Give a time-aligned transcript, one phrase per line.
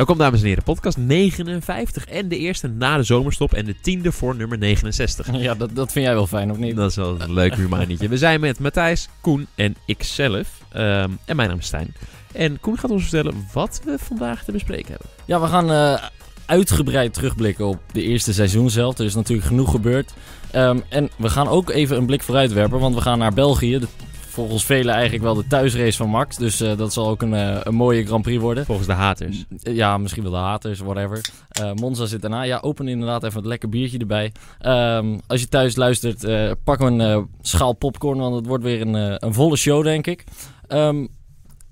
[0.00, 4.12] Welkom dames en heren, podcast 59 en de eerste na de zomerstop en de tiende
[4.12, 5.30] voor nummer 69.
[5.36, 6.76] Ja, dat, dat vind jij wel fijn, of niet?
[6.76, 8.08] Dat is wel een leuk humanitje.
[8.08, 10.60] We zijn met Matthijs, Koen en ikzelf.
[10.72, 11.94] Ehm en mijn naam is Stijn.
[12.32, 15.08] En Koen gaat ons vertellen wat we vandaag te bespreken hebben.
[15.24, 16.04] Ja, we gaan eh,
[16.46, 18.98] uitgebreid terugblikken op de eerste seizoen zelf.
[18.98, 20.12] Er is natuurlijk genoeg gebeurd.
[20.50, 23.78] Ehm, en we gaan ook even een blik vooruit werpen, want we gaan naar België.
[23.78, 23.86] De-
[24.30, 26.36] volgens velen eigenlijk wel de thuisrace van Max.
[26.36, 28.64] Dus eh, dat zal ook een, eh, een mooie Grand Prix worden.
[28.64, 29.44] Volgens de haters.
[29.62, 31.20] Eh, Ja, misschien wel de haters, whatever.
[31.48, 32.42] Eh, Monza zit daarna.
[32.42, 34.32] Ja, open inderdaad even een lekker biertje erbij.
[34.58, 38.80] Ehm, als je thuis luistert, eh, pak een eh, schaal popcorn, want het wordt weer
[38.80, 40.24] een, eh, een volle show, denk ik.
[40.66, 41.06] Ehm,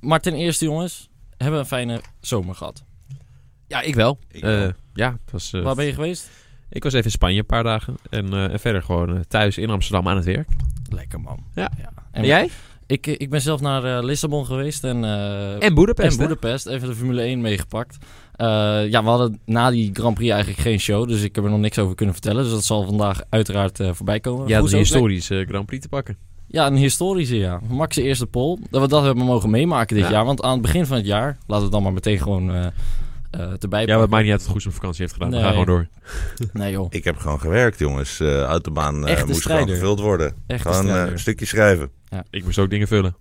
[0.00, 2.84] maar ten eerste, jongens, hebben we een fijne zomer gehad.
[3.66, 4.18] Ja, ik wel.
[4.30, 4.72] Ik Eh, wel.
[4.94, 6.30] ja, het was, eh, Waar ben je geweest?
[6.70, 7.94] ik was even in Spanje een paar dagen.
[8.10, 10.48] En, eh, en verder gewoon eh, thuis in Amsterdam aan het werk.
[10.88, 11.38] Lekker, man.
[11.54, 11.70] Ja.
[11.78, 12.48] En, En jij?
[12.86, 16.28] Ik, ik ben zelf naar eh, Lissabon geweest en, eh, En Boedapest, en hè?
[16.28, 16.66] Budapest.
[16.66, 17.96] Even de Formule 1 meegepakt.
[18.34, 18.46] Eh,
[18.88, 21.60] ja, we hadden na die Grand Prix eigenlijk geen show, dus ik heb er nog
[21.60, 22.42] niks over kunnen vertellen.
[22.42, 24.48] Dus dat zal vandaag uiteraard eh, voorbij komen.
[24.48, 26.16] Ja, een historische Grand Prix te pakken.
[26.46, 27.60] Ja, een historische, ja.
[27.68, 28.58] Max' eerste pole.
[28.70, 30.10] Dat we dat hebben mogen meemaken dit Ja.
[30.10, 30.24] jaar.
[30.24, 32.66] Want aan het begin van het jaar, laten we het dan maar meteen gewoon eh
[32.66, 32.72] eh
[33.30, 34.10] erbij Ja, het pakken.
[34.10, 35.28] maakt niet uit wat Goes op vakantie heeft gedaan.
[35.28, 35.44] We Nee.
[35.44, 35.86] gaan gewoon door.
[36.52, 38.20] Nee joh, Ik heb gewoon gewerkt, jongens.
[38.20, 39.64] Eh autobaan eh, moest strijder.
[39.64, 40.34] gewoon gevuld worden.
[40.46, 41.90] echt Gewoon eh, een stukje schrijven.
[42.30, 43.16] Ik moest ook dingen vullen.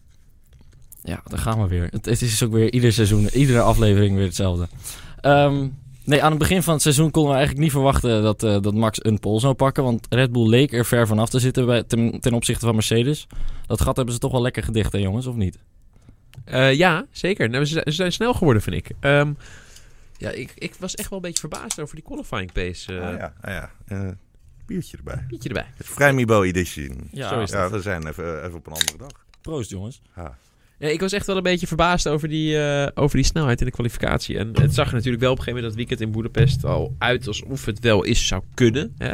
[1.04, 1.88] Ja, daar gaan we weer.
[1.92, 4.68] Het, het is ook weer ieder seizoen, iedere aflevering weer hetzelfde.
[5.22, 5.68] Ehm,
[6.04, 8.74] nee, aan het begin van het seizoen konden we eigenlijk niet verwachten dat, eh, dat
[8.74, 9.84] Max een pole zou pakken.
[9.84, 13.28] Want Red Bull leek er ver vanaf te zitten bij, ten, ten opzichte van Mercedes.
[13.68, 15.58] Dat gat hebben ze toch wel lekker gedicht, hè jongens, of niet?
[16.46, 17.50] Eh, ja, zeker.
[17.50, 18.90] Nou, ze, zijn- ze zijn snel geworden, vind ik.
[19.00, 19.32] Ehm,
[20.18, 22.98] ja, ik, ik was echt wel een beetje verbaasd over die qualifying pace.
[22.98, 23.72] eh ah, ja, ah, ja.
[23.88, 24.10] Eh,
[24.66, 25.26] biertje erbij.
[25.30, 25.66] Beetje erbij.
[25.78, 27.08] Vrijmibo edition.
[27.12, 29.26] Ja, Zo is Ja, we zijn even, even op een andere dag.
[29.42, 30.02] proost jongens.
[30.80, 33.66] Ja, ik was echt wel een beetje verbaasd over die, eh, over die snelheid in
[33.66, 34.38] de kwalificatie.
[34.38, 36.96] En het zag er natuurlijk wel op een gegeven moment dat weekend in Boedapest al
[36.98, 38.94] uit alsof het wel is zou kunnen.
[38.98, 39.14] Hè?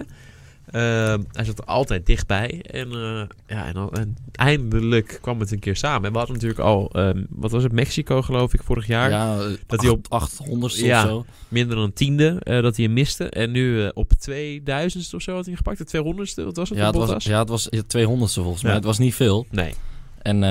[0.74, 2.62] Ehm, hij zat er altijd dichtbij.
[2.62, 3.22] En, eh,
[3.58, 6.06] ja, en, al- en eindelijk kwam het een keer samen.
[6.06, 9.10] En we hadden natuurlijk al, ehm, wat was het, Mexico geloof ik, vorig jaar.
[9.10, 11.04] Ja, dat hij op- op 800 Ja.
[11.04, 11.26] of zo.
[11.48, 13.30] Minder dan een tiende eh, dat hij hem miste.
[13.30, 15.78] En nu eh, op 2000ste of zo had hij gepakt.
[15.78, 16.78] De 200ste, wat was het?
[16.78, 18.72] Ja, het was, ja, het was het 200ste volgens mij.
[18.72, 18.78] Ja.
[18.78, 19.46] Het was niet veel.
[19.52, 19.74] Nee,
[20.22, 20.50] En eh,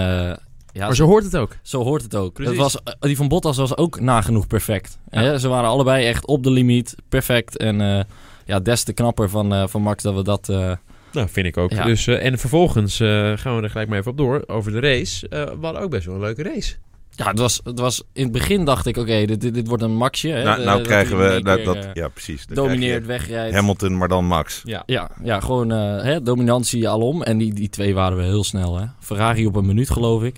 [0.73, 1.57] ja, maar zo hoort het ook.
[1.63, 2.39] Zo hoort het ook.
[2.39, 4.99] Het was, eh, die van Bottas was ook nagenoeg perfect.
[5.11, 5.21] Ja.
[5.23, 7.57] Hè, Ze waren allebei echt op de limiet, perfect.
[7.57, 8.05] En eh,
[8.47, 10.49] ja, des te knapper van, eh, van Max dat we dat...
[10.49, 10.73] eh,
[11.13, 11.71] Nou, vind ik ook.
[11.71, 11.85] Ja.
[11.85, 14.45] Dus, eh, en vervolgens eh, gaan we er gelijk maar even op door.
[14.47, 15.29] Over de race.
[15.29, 16.75] Eh, we hadden ook best wel een leuke race.
[17.11, 18.03] ja, het was, het was...
[18.13, 20.29] In het begin dacht ik, oké, dit, dit, dit wordt een Maxje.
[20.29, 21.41] Hè, nou, nou dat krijgen we...
[21.43, 22.47] Dat, ja, precies.
[22.47, 23.55] Domineert, wegrijdt.
[23.55, 24.61] Hamilton, maar dan Max.
[24.65, 24.83] Ja.
[24.87, 27.23] Ja, ja, gewoon eh, hè, dominantie alom.
[27.23, 28.79] En die, die twee waren we heel snel.
[28.79, 28.85] Hè.
[29.01, 30.37] Ferrari op een minuut, geloof ik.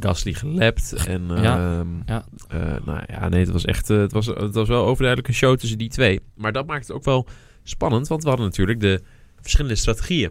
[0.00, 0.92] Gasly gelapt.
[1.06, 1.84] En Ja.
[2.06, 2.24] ja.
[2.50, 2.78] Ja.
[2.84, 3.90] nou ja, nee, het was echt...
[3.90, 6.20] eh, het, was, het was wel overduidelijk een show tussen die twee.
[6.34, 7.26] Maar dat maakt het ook wel
[7.62, 8.08] spannend.
[8.08, 9.02] Want we hadden natuurlijk de
[9.40, 10.30] verschillende strategieën.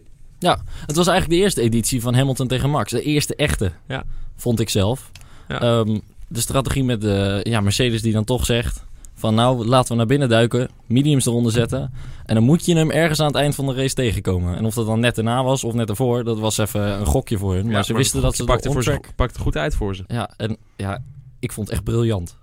[0.85, 2.91] Het was eigenlijk de eerste editie van Hamilton tegen Max.
[2.91, 4.03] De eerste echte, Ja.
[4.35, 5.11] vond ik zelf.
[5.47, 5.59] Ja.
[5.61, 8.83] Ehm, de strategie met de ja, Mercedes die dan toch zegt...
[9.13, 11.93] van nou, laten we naar binnen duiken, mediums eronder zetten...
[12.25, 14.57] en dan moet je hem ergens aan het eind van de race tegenkomen.
[14.57, 17.37] En of dat dan net erna was of net ervoor, dat was even een gokje
[17.37, 17.65] voor hun.
[17.65, 20.03] Maar Ja, ze wisten dat ze pakte, voor ze, pakte goed uit voor ze.
[20.07, 21.03] Ja, en ja,
[21.39, 22.37] ik vond het echt briljant.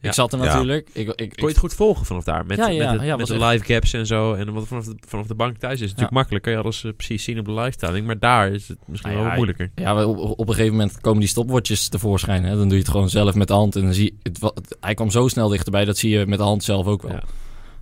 [0.00, 0.08] Ja.
[0.08, 0.88] Ik zat er natuurlijk...
[0.92, 2.46] Ik, ik, ik, Kon je het goed volgen vanaf daar?
[2.46, 4.32] Met, Ja, ja, met, de, ja, met de echt- live gaps en zo.
[4.34, 6.44] En wat vanaf de, vanaf de bank thuis is het natuurlijk makkelijk.
[6.44, 8.06] Kan je alles eh, precies zien op de live telling.
[8.06, 9.70] Maar daar is het misschien wel ja, wat moeilijker.
[9.74, 12.44] Ja, op, op een gegeven moment komen die stopwatches tevoorschijn.
[12.44, 12.50] Hè?
[12.56, 13.76] Dan doe je het gewoon zelf met de hand.
[13.76, 16.38] En dan zie je, het, het- hij kwam zo snel dichterbij, dat zie je met
[16.38, 17.12] de hand zelf ook wel.
[17.12, 17.22] Ja.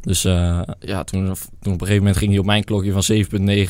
[0.01, 1.25] Dus eh, ja, toen,
[1.61, 3.03] toen op een gegeven moment ging hij op mijn klokje van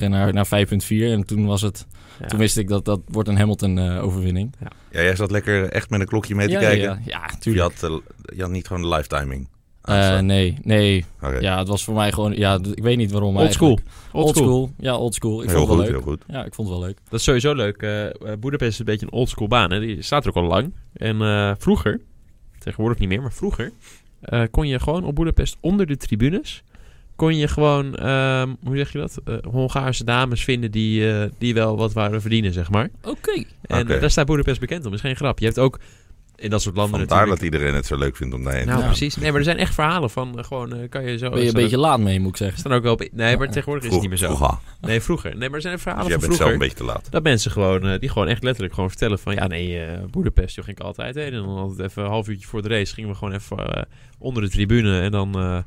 [0.00, 0.88] 7.9 naar, naar 5.4.
[0.88, 1.86] En toen was het,
[2.20, 2.26] Ja.
[2.26, 4.54] toen wist ik dat dat wordt een Hamilton eh, overwinning.
[4.60, 6.84] Ja, jij zat lekker echt met een klokje mee te ja, kijken.
[6.84, 7.80] Ja, ja, je, tuurlijk.
[7.80, 7.96] had, eh,
[8.36, 9.48] je had niet gewoon de live timing.
[9.82, 11.04] Eh, nee, nee.
[11.40, 13.78] Ja, het was voor mij gewoon, ja, ik weet niet waarom Old school.
[14.12, 14.70] Old school.
[14.78, 15.42] Ja, old school.
[15.42, 16.20] Ik heel vond het goed, wel heel leuk.
[16.26, 16.34] goed.
[16.34, 16.98] Ja, ik vond het wel leuk.
[17.08, 17.82] Dat is sowieso leuk.
[17.82, 19.72] Eh eh, Boedapest is een beetje een oldschool baan.
[19.72, 19.80] Hè?
[19.80, 20.72] Die staat er ook al lang.
[20.92, 22.00] En eh, vroeger,
[22.58, 23.72] tegenwoordig niet meer, maar vroeger...
[24.20, 26.62] eh, kon je gewoon op Boedapest onder de tribunes...
[27.18, 29.20] kon je gewoon, ehm, hoe zeg je dat?
[29.24, 32.88] Eh, Hongaarse dames vinden die, eh, die wel wat waren verdienen, zeg maar.
[33.02, 33.44] Oké.
[33.62, 34.90] En daar staat Boedapest bekend om.
[34.90, 35.38] Dat is geen grap.
[35.38, 35.78] Je hebt ook
[36.36, 37.54] in dat soort landen Vandaar dat natuurlijk...
[37.54, 38.88] iedereen het zo leuk vindt om daarheen te Nou, gaan.
[38.88, 39.16] precies.
[39.16, 40.38] Nee, maar er zijn echt verhalen van...
[40.38, 41.28] eh, gewoon, eh, kan je zo...
[41.30, 42.58] Ben je een staan beetje laat mee, moet ik zeggen.
[42.58, 43.08] staan ook wel op...
[43.12, 44.34] Nee, maar tegenwoordig is het niet meer zo.
[44.34, 44.58] Vroeger.
[44.80, 45.30] Nee, vroeger.
[45.36, 47.10] Nee, maar er zijn Dus verhalen jij van bent zelf een beetje te laat.
[47.10, 49.34] Dat mensen gewoon, die gewoon echt letterlijk gewoon vertellen van...
[49.34, 51.32] Ja, nee, eh Boedapest, joh, ging ik altijd heen.
[51.32, 53.82] En dan altijd even een half uurtje voor de race gingen we gewoon even eh,
[54.18, 55.00] onder de tribune.
[55.00, 55.64] En dan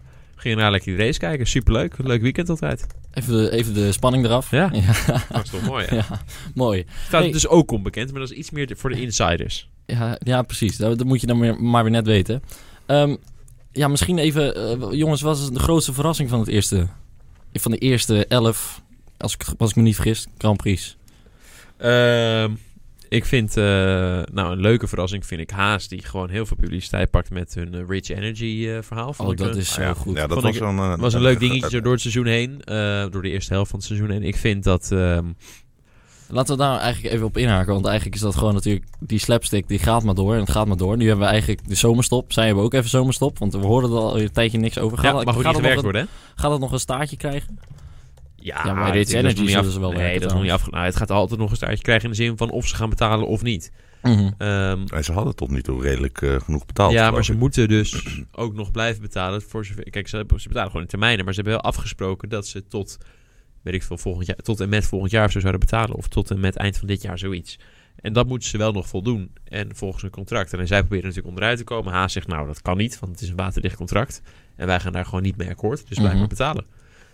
[0.50, 1.48] we naar lekker die race kijken.
[1.48, 1.94] Superleuk.
[1.98, 2.88] Leuk weekend altijd.
[3.14, 4.52] Even de, even de spanning eraf.
[4.52, 4.70] Ja.
[4.74, 4.94] ja.
[5.32, 5.96] Dat is toch mooi, hè?
[5.96, 6.06] Ja,
[6.54, 6.86] mooi.
[7.08, 7.32] Staat Hey.
[7.32, 9.70] dus ook onbekend, maar dat is iets meer voor de insiders.
[9.86, 10.78] Ja, ja precies.
[10.78, 12.44] Dat, dat moet je dan weer, maar weer net weten.
[12.86, 13.16] Ehm,
[13.72, 16.88] ja, misschien even, eh, jongens, wat is de grootste verrassing van het eerste,
[17.54, 18.82] van de eerste elf,
[19.18, 20.98] als ik, als ik me niet vergis, Grand Prix?
[21.78, 22.52] Ehm,
[23.12, 23.64] ik vind, eh,
[24.34, 27.74] nou, een leuke verrassing vind ik Haas, die gewoon heel veel publiciteit pakt met hun
[27.74, 29.14] eh, Rich Energy eh, verhaal.
[29.14, 30.16] Vond Oh, dat is zo ja, goed.
[30.16, 32.62] Ja, dat Vond was ik- eh, was een leuk dingetje zo door het seizoen heen,
[32.62, 34.24] eh, door de eerste helft van het seizoen heen.
[34.24, 35.26] Ik vind dat, ehm,
[36.34, 39.68] Laten we daar eigenlijk even op inhaken, want eigenlijk is dat gewoon natuurlijk, die slapstick
[39.68, 40.98] die gaat maar door en het gaat maar door.
[40.98, 43.98] Nu hebben we eigenlijk de zomerstop, zij hebben ook even zomerstop, want we hoorden er
[43.98, 44.98] al een tijdje niks over.
[44.98, 46.08] Gaat, ja, dat- mag ook niet het gewerkt een- worden, hè?
[46.36, 47.60] Gaat het nog een staartje krijgen?
[48.42, 49.06] Ja, Ja, maar Energy
[49.48, 50.52] zullen af- ze wel Nee, dat is nog niet trouwens.
[50.52, 50.72] af.
[50.72, 52.90] Nou, het gaat altijd nog een staartje krijgen in de zin van of ze gaan
[52.90, 53.72] betalen of niet.
[54.02, 56.92] En ze hadden tot nu toe redelijk eh, genoeg betaald.
[56.92, 57.38] ja, maar ze ik.
[57.40, 59.42] moeten dus ook nog blijven betalen.
[59.42, 61.26] Voor zover, kijk, ze, hebben- ze betalen gewoon in termijnen.
[61.26, 62.98] Maar ze hebben wel afgesproken dat ze tot,
[63.62, 65.96] weet ik veel, volgend jaar, tot en met volgend jaar of zo zouden betalen.
[65.96, 67.60] Of tot en met eind van dit jaar zoiets.
[67.96, 69.32] En dat moeten ze wel nog voldoen.
[69.44, 70.54] En volgens hun contract.
[70.54, 71.94] En zij proberen natuurlijk onderuit te komen.
[71.94, 74.22] Haas zegt, nou, dat kan niet, want het is een waterdicht contract.
[74.56, 75.88] En wij gaan daar gewoon niet mee akkoord.
[75.88, 76.20] Dus blijf Mhm.
[76.20, 76.66] maar betalen.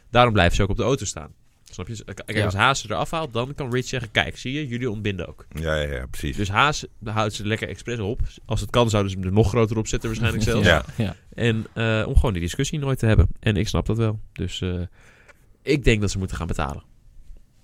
[0.09, 1.31] Daarom blijven ze ook op de auto staan.
[1.71, 2.03] Snap je?
[2.03, 2.45] Kijk, Ja.
[2.45, 5.45] als Haas ze eraf haalt, dan kan Rich zeggen, kijk, zie je, jullie ontbinden ook.
[5.49, 6.35] Ja, ja, ja, precies.
[6.35, 8.19] Dus Haas houdt ze lekker expres op.
[8.45, 10.65] Als het kan, zouden ze hem er nog groter op zetten waarschijnlijk zelfs.
[10.67, 10.83] Ja.
[10.97, 11.15] ja.
[11.33, 13.27] En eh, om gewoon die discussie nooit te hebben.
[13.39, 14.19] En ik snap dat wel.
[14.33, 14.73] Dus eh,
[15.61, 16.83] ik denk dat ze moeten gaan betalen.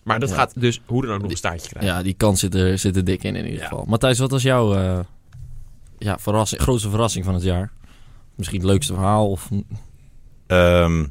[0.03, 0.35] Maar dat Ja.
[0.35, 1.91] gaat dus hoe dan ook nog een staartje krijgen.
[1.93, 3.67] Ja, die kans zit er, zit er dik in in ieder Ja.
[3.67, 3.85] geval.
[3.87, 4.99] Matthijs, wat was jouw eh,
[5.97, 7.71] ja, verrassing, grootste verrassing van het jaar?
[8.35, 9.29] Misschien het leukste verhaal?
[9.29, 9.49] Of...
[10.47, 11.05] Ehm,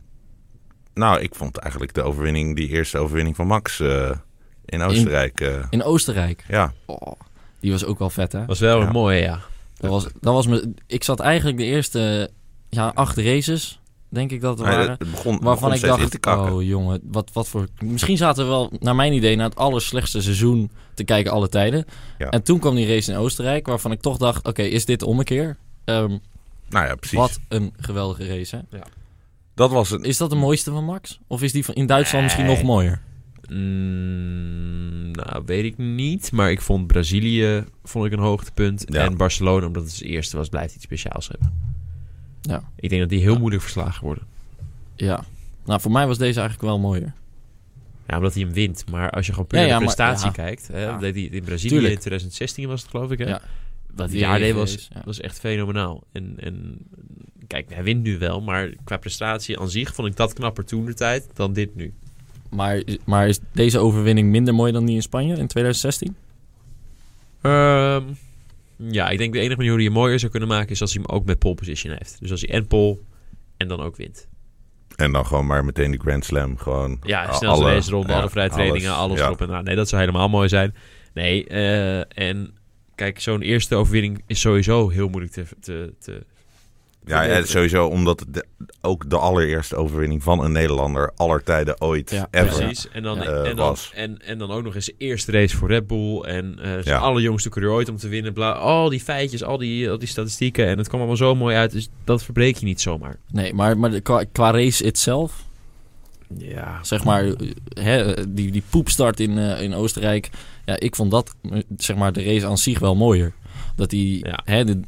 [0.94, 4.10] nou, ik vond eigenlijk de overwinning, die eerste overwinning van Max eh,
[4.64, 5.40] in Oostenrijk.
[5.40, 6.44] eh, In Oostenrijk.
[6.48, 7.12] ja, Oh,
[7.60, 8.44] die was ook wel vet, hè?
[8.46, 8.86] was wel Ja.
[8.86, 9.40] een mooie, ja.
[9.76, 12.30] Dat was, dat was me, ik zat eigenlijk de eerste
[12.68, 14.90] ja, acht races, denk ik dat er waren.
[14.90, 17.66] het begon, Waarvan begon ik dacht, oh jongen, wat, wat voor...
[17.82, 21.84] Misschien zaten we wel, naar mijn idee, naar het allerslechtste seizoen te kijken alle tijden.
[22.18, 22.28] Ja.
[22.30, 25.06] En toen kwam die race in Oostenrijk, waarvan ik toch dacht, oké, is dit de
[25.06, 25.56] ommekeer?
[25.84, 26.16] Ehm,
[26.68, 27.18] Nou ja, precies.
[27.18, 28.78] wat een geweldige race, hè?
[29.62, 30.02] Dat was een...
[30.04, 31.20] Is dat de mooiste van Max?
[31.26, 33.00] Of is die van, in Duitsland misschien nog mooier?
[33.50, 36.32] Mm, nou, weet ik niet.
[36.32, 38.84] Maar ik vond Brazilië vond ik een hoogtepunt.
[38.88, 39.04] Ja.
[39.04, 41.52] En Barcelona, omdat het het eerste was, blijft iets speciaals hebben.
[42.40, 42.62] Ja.
[42.76, 43.38] Ik denk dat die heel Ja.
[43.38, 44.24] moeilijk verslagen worden.
[44.94, 45.24] Ja.
[45.64, 47.12] Nou, voor mij was deze eigenlijk wel mooier.
[48.06, 48.84] Ja, omdat hij hem wint.
[48.90, 50.32] Maar als je gewoon puur Ja, naar ja, de maar- prestatie ja.
[50.32, 50.68] kijkt.
[50.68, 50.98] Hè, Ja.
[50.98, 51.92] deed hij in Brazilië Tuurlijk.
[51.94, 53.18] in 2016 was het geloof ik.
[53.18, 53.28] Hè?
[53.28, 53.40] Ja.
[53.94, 55.02] Wat Die hij jaar deed was, ja.
[55.04, 56.02] was echt fenomenaal.
[56.12, 56.78] En, en
[57.52, 58.40] kijk, hij wint nu wel.
[58.40, 61.92] Maar qua prestatie aan zich vond ik dat knapper toen de tijd dan dit nu.
[62.50, 66.16] Maar, maar is deze overwinning minder mooi dan die in Spanje in 2016?
[67.40, 68.02] Ehm,
[68.76, 70.70] ja, ik denk de enige manier hoe hij hem mooier zou kunnen maken...
[70.70, 72.16] is als hij hem ook met pole position heeft.
[72.20, 72.98] Dus als hij en pole
[73.56, 74.28] en dan ook wint.
[74.96, 76.56] En dan gewoon maar meteen de Grand Slam.
[76.58, 77.46] Gewoon Ja, snelste
[77.94, 79.24] alle- ja, alle vrije trainingen, alles, ja.
[79.26, 79.64] erop en aan.
[79.64, 80.74] Nee, dat zou helemaal mooi zijn.
[81.14, 82.54] Nee, eh, en
[82.94, 85.44] kijk, zo'n eerste overwinning is sowieso heel moeilijk te...
[85.60, 86.26] te, te
[87.04, 88.44] Ja, sowieso omdat het de-
[88.80, 92.56] ook de allereerste overwinning van een Nederlander aller tijden ooit Ja, ever.
[92.56, 92.88] Precies.
[92.88, 93.22] En dan, Ja.
[93.22, 93.90] Eh, en, dan, was.
[93.94, 96.20] en, en dan ook nog eens de eerste race voor Red Bull.
[96.20, 96.96] En eh zijn Ja.
[96.98, 98.32] allerjongste coureur ooit om te winnen.
[98.32, 100.66] Bla, al die feitjes, al die, al die statistieken.
[100.66, 101.70] En het kwam allemaal zo mooi uit.
[101.72, 103.16] Dus dat verbreek je niet zomaar.
[103.30, 105.44] Nee, maar, maar de- qua, qua race itself,
[106.38, 106.78] Ja.
[106.82, 107.24] zeg maar,
[107.68, 110.30] hè, die, die poepstart in, eh, in Oostenrijk.
[110.64, 111.34] Ja, ik vond dat,
[111.76, 113.32] zeg maar, de race aan zich wel mooier.
[113.76, 114.40] Dat hij Ja.
[114.44, 114.80] hè, de-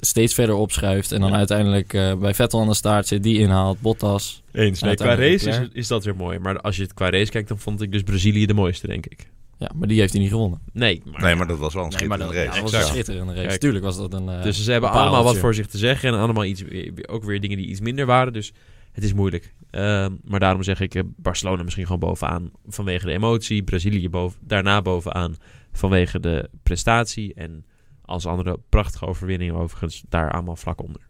[0.00, 1.36] steeds verder opschuift en dan Ja.
[1.36, 4.42] uiteindelijk eh, bij Vettel aan de staart zit, die inhaalt, Bottas.
[4.52, 4.80] Eens.
[4.82, 6.38] Nee, qua race is, is dat weer mooi.
[6.38, 9.06] Maar als je het qua race kijkt, dan vond ik dus Brazilië de mooiste, denk
[9.06, 9.30] ik.
[9.58, 10.60] Ja, maar die heeft hij niet gewonnen.
[10.72, 12.60] Nee, maar, Nee, maar dat was wel een Nee, schitterende dat, ja, race.
[12.62, 13.46] dat was een schitterende race.
[13.46, 13.60] Kijk.
[13.60, 14.28] Tuurlijk was dat een...
[14.28, 16.12] eh, Dus ze hebben een allemaal wat voor zich te zeggen.
[16.12, 16.64] En allemaal iets,
[17.06, 18.32] ook weer dingen die iets minder waren.
[18.32, 18.52] Dus
[18.92, 19.54] het is moeilijk.
[19.70, 23.62] Ehm, maar daarom zeg ik eh, Barcelona misschien gewoon bovenaan vanwege de emotie.
[23.62, 25.36] Brazilië boven, daarna bovenaan
[25.72, 27.34] vanwege de prestatie.
[27.34, 27.64] En
[28.04, 31.00] als andere prachtige overwinningen overigens daar allemaal vlak onder.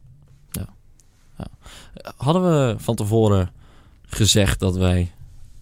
[2.16, 3.50] Hadden we van tevoren
[4.06, 5.12] gezegd dat wij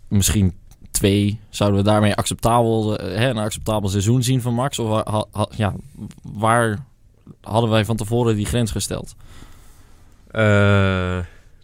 [0.08, 0.54] misschien
[0.90, 4.78] twee, zouden we daarmee acceptabel, eh, hè, een acceptabel seizoen zien van Max?
[4.78, 5.74] Of wa- ha- ha- ja,
[6.22, 6.78] waar
[7.40, 9.14] hadden wij van tevoren die grens gesteld?
[10.30, 10.42] Eh,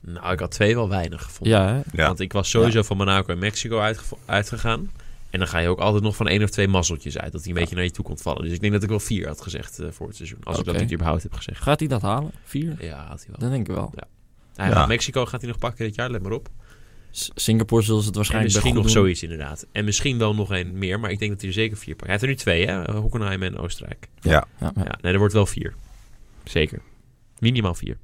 [0.00, 1.58] nou, ik had twee wel weinig gevonden.
[1.58, 1.80] Ja, hè?
[1.92, 2.06] Ja.
[2.06, 3.92] Want ik was sowieso van Monaco en Mexico
[4.26, 4.90] uitgegaan.
[5.36, 7.32] En dan ga je ook altijd nog van één of twee mazzeltjes uit.
[7.32, 8.42] Dat hij een beetje naar je toe komt vallen.
[8.42, 10.38] Dus ik denk dat ik wel vier had gezegd eh, voor het seizoen.
[10.42, 11.62] Als ik dat niet überhaupt heb gezegd.
[11.62, 12.30] Gaat hij dat halen?
[12.44, 12.76] Vier?
[12.84, 13.38] Ja, had hij wel.
[13.38, 13.92] Dat denk ik wel.
[14.54, 14.74] Hij Ja.
[14.74, 16.48] gaat Mexico gaat hij nog pakken dit jaar, let maar op.
[17.34, 18.92] Singapore zullen ze het En waarschijnlijk misschien nog doen.
[18.92, 19.66] zoiets inderdaad.
[19.72, 22.10] En misschien wel nog één meer, maar ik denk dat hij er zeker vier pakt.
[22.10, 22.92] Hij heeft er nu twee, hè?
[22.92, 24.08] Hockenheim en Oostenrijk.
[24.20, 24.30] Ja.
[24.32, 24.82] Ja, ja.
[24.84, 25.74] Ja, nee, er wordt wel vier.
[26.44, 26.80] Zeker.
[27.38, 27.98] Minimaal vier.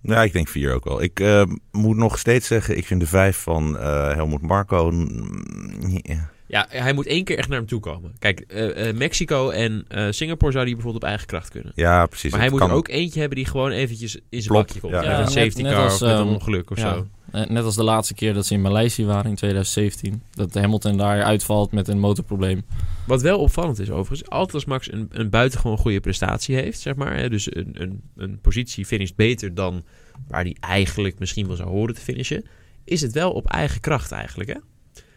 [0.00, 1.02] Ja, ik denk vier ook wel.
[1.02, 4.90] Ik eh, moet nog steeds zeggen, ik vind de vijf van eh Helmoet Marco...
[4.90, 6.30] mm, ja.
[6.48, 8.14] Ja, hij moet één keer echt naar hem toe komen.
[8.18, 11.72] Kijk, eh, eh, Mexico en eh, Singapore zou hij bijvoorbeeld op eigen kracht kunnen.
[11.74, 12.30] Ja, precies.
[12.30, 14.92] maar hij moet kan- er ook eentje hebben die gewoon eventjes in zijn bakje komt.
[14.92, 15.02] ja.
[15.02, 16.94] Ja, Ja, een net- safety net car als, of met een ehm, ongeluk of ja.
[16.94, 17.06] zo.
[17.48, 20.22] Net als de laatste keer dat ze in Maleisië waren in 2017.
[20.30, 22.62] Dat Hamilton daar uitvalt met een motorprobleem.
[23.06, 26.94] Wat wel opvallend is overigens, altijd als Max een, een buitengewoon goede prestatie heeft, zeg
[26.94, 27.16] maar.
[27.16, 29.84] Hè, dus een, een, een positie finisht beter dan
[30.28, 32.44] waar hij eigenlijk misschien wel zou horen te finishen.
[32.84, 34.58] Is het wel op eigen kracht eigenlijk, hè?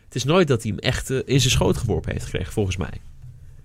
[0.09, 2.77] Het is nooit dat hij hem echt eh, in zijn schoot geworpen heeft gekregen, volgens
[2.77, 2.91] mij.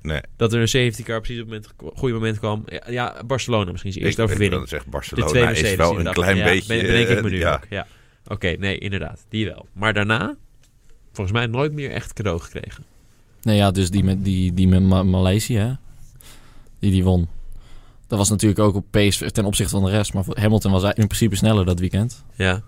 [0.02, 0.20] Nee.
[0.36, 2.62] Dat er een safety car precies op het moment, goede moment kwam.
[2.66, 4.60] Ja, ja, Barcelona misschien zijn eerste ik, ik overwinning.
[4.70, 6.68] wil zeggen, De Barcelona is wel een klein Ja, beetje...
[6.76, 7.54] ben- bedenk ik me eh, nu ja.
[7.54, 7.66] ook.
[7.70, 7.86] Ja.
[8.26, 9.24] Oké, nee, inderdaad.
[9.28, 9.66] Die wel.
[9.72, 10.36] Maar daarna,
[11.12, 12.84] volgens mij nooit meer echt cadeau gekregen.
[13.42, 15.72] Nee, ja, dus die met, die, die met Ma- Maleisië, hè?
[16.78, 17.28] Die die won.
[18.06, 20.14] Dat was natuurlijk ook op pace ten opzichte van de rest.
[20.14, 22.24] Maar voor- Hamilton was in principe sneller dat weekend.
[22.34, 22.62] Ja.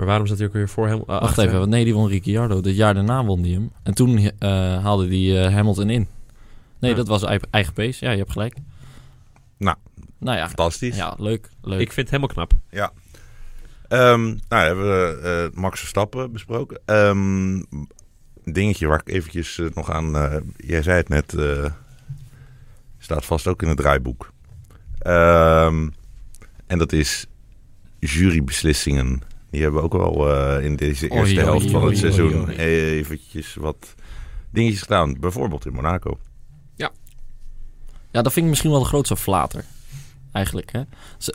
[0.00, 1.00] Maar waarom zat hij ook weer voor hem?
[1.00, 2.56] ah, Wacht achter even, nee, die won Ricciardo.
[2.56, 3.72] Het jaar daarna won die hem.
[3.82, 4.48] En toen eh,
[4.82, 6.08] haalde die eh, Hamilton in.
[6.78, 6.96] Nee, Ja.
[6.96, 8.04] dat was eigen, pace.
[8.04, 8.54] Ja, je hebt gelijk.
[9.56, 9.76] Nou.
[10.18, 10.96] Nou ja, Fantastisch.
[10.96, 11.48] ja leuk.
[11.62, 11.80] leuk.
[11.80, 12.52] Ik vind het helemaal knap.
[13.88, 15.20] Ehm, nou, hebben we
[15.52, 16.80] eh, Max Verstappen besproken.
[16.84, 17.62] Ehm,
[18.44, 20.16] dingetje waar ik eventjes eh, nog aan...
[20.16, 21.64] eh, jij zei het net, eh,
[22.98, 24.32] staat vast ook in het draaiboek.
[24.98, 25.88] Ehm,
[26.66, 27.26] en dat is
[27.98, 29.22] jurybeslissingen.
[29.50, 33.54] Die hebben ook wel eh, in deze eerste oei, helft van het oei, seizoen eventjes
[33.54, 33.94] wat
[34.50, 35.16] dingetjes gedaan.
[35.20, 36.18] Bijvoorbeeld in Monaco.
[38.12, 39.64] Ja, dat vind ik misschien wel de grootste flater.
[40.32, 40.82] Eigenlijk, hè.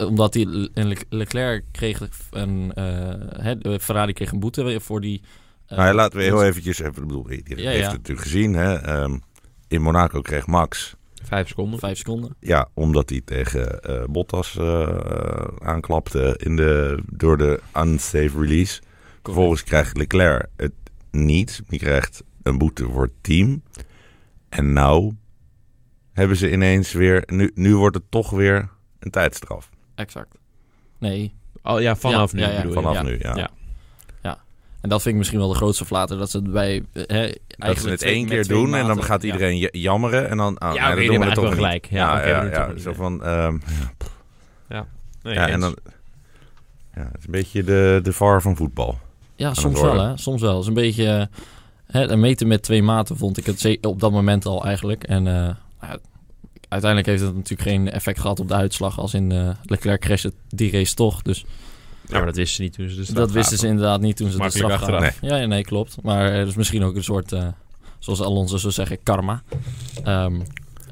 [0.05, 2.73] Omdat die Le- Le- Leclerc kreeg een...
[2.73, 5.21] eh, Ferrari kreeg een boete voor die...
[5.67, 6.79] eh, nou, ja, laten we heel eventjes...
[6.79, 7.87] Even, ik bedoel, iedereen Ja, heeft ja.
[7.89, 8.53] het natuurlijk gezien.
[8.53, 8.73] Hè?
[8.75, 9.17] Ehm,
[9.67, 10.95] in Monaco kreeg Max...
[11.25, 11.79] Vijf seconden.
[11.79, 12.35] Vijf seconden.
[12.39, 18.81] Ja, omdat hij tegen eh, Bottas eh, aanklapte in de, door de unsafe release.
[19.23, 20.73] Vervolgens krijgt Leclerc het
[21.11, 21.61] niet.
[21.67, 23.63] Die krijgt een boete voor het team.
[24.49, 25.13] En nou
[26.13, 27.23] hebben ze ineens weer...
[27.25, 29.69] Nu, nu wordt het toch weer een tijdstraf.
[29.95, 30.37] Exact.
[30.97, 31.33] Nee.
[31.63, 32.55] Oh ja, vanaf Ja, nu ja, ja.
[32.55, 32.81] bedoel je.
[32.81, 33.01] Vanaf ja.
[33.01, 33.49] nu, ja.
[34.85, 34.91] Ja.
[34.91, 36.17] En dat vind ik misschien wel de grootste flater.
[36.17, 36.83] Dat ze het bij...
[36.93, 39.27] eh, Hè, Dat ze het één keer doen en dan gaat ja.
[39.33, 39.69] iedereen ja.
[39.71, 40.29] jammeren.
[40.29, 41.57] En dan, oh, Ja, nee, dan doen we het toch eigenlijk wel niet.
[41.57, 41.85] gelijk.
[41.89, 42.95] Ja, Ja, ja, het ja, Zo ja.
[42.95, 43.23] van...
[43.23, 43.57] ehm,
[45.23, 45.53] Nee, ja, eens.
[45.53, 45.75] en dan...
[46.95, 48.97] Ja, het is een beetje de, de VAR van voetbal.
[49.35, 50.17] Ja, het soms wel, hè.
[50.17, 50.51] Soms wel.
[50.53, 51.05] Het is een beetje...
[51.31, 51.39] eh,
[51.85, 55.03] Hè, een meten met twee maten vond ik het op dat moment al eigenlijk.
[55.03, 55.97] En eh, nou ja,
[56.69, 58.99] uiteindelijk heeft het natuurlijk geen effect gehad op de uitslag.
[58.99, 61.21] Als in eh Leclerc crashte die race toch.
[61.21, 61.45] Dus
[62.07, 64.15] Ja, maar dat wisten ze niet toen ze de straf dat wisten ze inderdaad niet
[64.15, 65.13] toen ze de straf gaven.
[65.21, 65.97] Ja, ja, nee, klopt.
[66.03, 67.47] Maar er is misschien ook een soort, eh,
[67.99, 69.43] zoals Alonso zou zeggen, karma.
[70.03, 70.41] Ehm,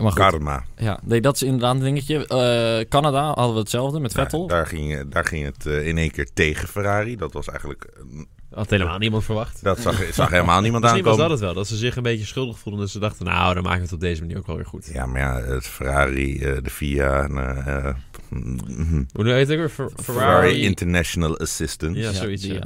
[0.04, 0.64] maar goed, Karma.
[0.78, 2.28] ja, nee, dat is inderdaad een dingetje.
[2.28, 4.42] Eh, Canada hadden we hetzelfde met Vettel.
[4.42, 7.16] Ja, daar, ging, daar ging het eh, in één keer tegen Ferrari.
[7.16, 7.84] Dat was eigenlijk...
[7.84, 8.22] eh,
[8.54, 9.64] Had helemaal niemand verwacht.
[9.64, 11.30] Dat zag, zag helemaal niemand Misschien was aankomen.
[11.30, 11.54] dat het wel.
[11.64, 12.82] Dat ze zich een beetje schuldig voelden.
[12.82, 14.90] Dat ze dachten, nou, dan maken we het op deze manier ook wel weer goed.
[14.94, 17.96] Ja, maar ja, het Ferrari, eh, de FIA, en, eh, eh,
[18.30, 19.04] mhm.
[19.14, 19.70] Hoe heet het ook?
[19.70, 20.64] Fer- Ferrari Ferrari.
[20.64, 22.00] International Assistance.
[22.00, 22.60] Ja, zoiets, die, ja.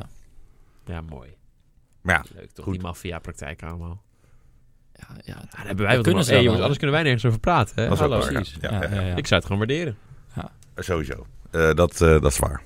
[0.85, 0.93] ja.
[0.93, 1.35] Ja, mooi.
[2.01, 2.73] Maar ja, Leuk toch, Goed.
[2.73, 4.01] die maffia-praktijk allemaal.
[4.97, 6.23] Ja, ja, daar hebben wij wat kunnen van.
[6.23, 7.75] ze Hey, wel, jongens, anders kunnen wij nergens over praten.
[7.75, 7.87] Hè?
[7.87, 8.23] Dat is ook Hallo.
[8.23, 8.39] waar, ja.
[8.39, 8.57] Precies.
[8.61, 9.15] Ja, Ja, ja, ja, ja.
[9.15, 9.97] Ik zou het gewoon waarderen.
[10.75, 11.25] sowieso.
[11.51, 12.61] Eh, dat, eh, dat is waar.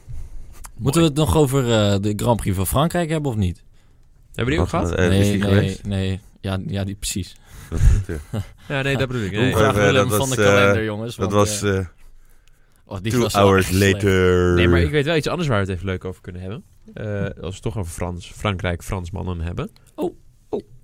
[0.77, 3.63] Moeten we het nog over eh, de Grand Prix van Frankrijk hebben of niet?
[4.25, 4.91] Hebben we die ook gehad?
[4.95, 5.83] eh, is nee, die nee, geweest?
[5.85, 6.19] nee.
[6.41, 7.35] Ja, ja die, precies.
[8.67, 9.31] Ja, nee, dat bedoel ik.
[9.31, 9.53] Hoe Nee.
[9.53, 11.15] Graag willen we dat hem van de kalender, jongens?
[11.15, 11.63] Dat want, was
[12.85, 14.53] oh, die two was wel hours later.
[14.53, 16.63] Nee, maar ik weet wel iets anders waar we het even leuk over kunnen hebben.
[16.93, 19.69] Eh, als we het toch over Frans, Frankrijk, Fransmannen hebben.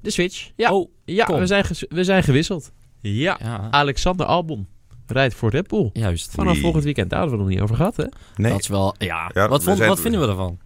[0.02, 0.52] De switch.
[0.56, 1.40] Ja, Oh, ja kom.
[1.40, 2.72] we, zijn we zijn gewisseld.
[3.02, 4.68] Ja, ja, Alexander Albon
[5.08, 5.90] rijdt voor Red Bull.
[5.94, 6.32] juist.
[6.32, 6.62] Vanaf Oei.
[6.62, 8.42] volgend weekend, daar hadden we het nog niet over gehad, hè?
[8.44, 9.32] Nee, Dat is wel, ja.
[9.34, 10.60] Ja, wat, vond, wat vinden we ervan?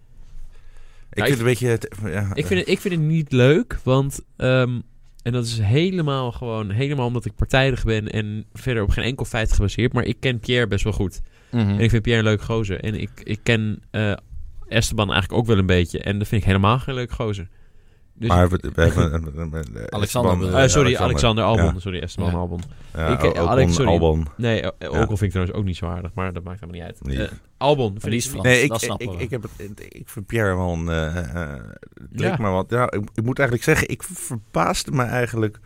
[1.12, 1.80] ik vind het een beetje...
[2.10, 4.20] ja, Ik vind, het, ik vind het niet leuk, want...
[4.36, 4.80] ehm,
[5.22, 6.70] en dat is helemaal gewoon...
[6.70, 9.92] Helemaal omdat ik partijdig ben en verder op geen enkel feit gebaseerd.
[9.92, 11.20] Maar ik ken Pierre best wel goed.
[11.50, 11.68] Mhm.
[11.68, 12.80] En ik vind Pierre een leuk gozer.
[12.80, 14.12] En ik, ik ken eh,
[14.68, 15.98] Esteban eigenlijk ook wel een beetje.
[16.00, 17.48] En dat vind ik helemaal geen leuk gozer.
[18.14, 19.14] Dus maar we, we hebben...
[19.14, 20.68] een- een- een- Alexander je?
[20.68, 21.64] sorry, Alexander Albon.
[21.64, 21.78] Ja.
[21.78, 22.36] Sorry, Esteban Ja.
[22.36, 22.60] Albon.
[22.94, 23.90] Ja, Ik- ook Alex, Albon- sorry.
[23.90, 24.26] Albon.
[24.36, 24.72] Nee, Ja.
[24.88, 26.10] Ocon vind ik trouwens ook niet zo aardig.
[26.14, 27.04] Maar dat maakt helemaal niet uit.
[27.16, 27.26] Nee.
[27.26, 28.44] Eh, Albon Maar is Frans.
[28.44, 29.22] Nee, ik, dat ik, snappen ik, we.
[29.24, 30.88] ik, heb het, ik vind Pierre wel een...
[30.88, 31.50] eh, eh,
[31.94, 32.36] het leek Ja.
[32.38, 32.70] me wat...
[32.70, 35.58] Ja, ik, ik moet eigenlijk zeggen, ik verbaasde me eigenlijk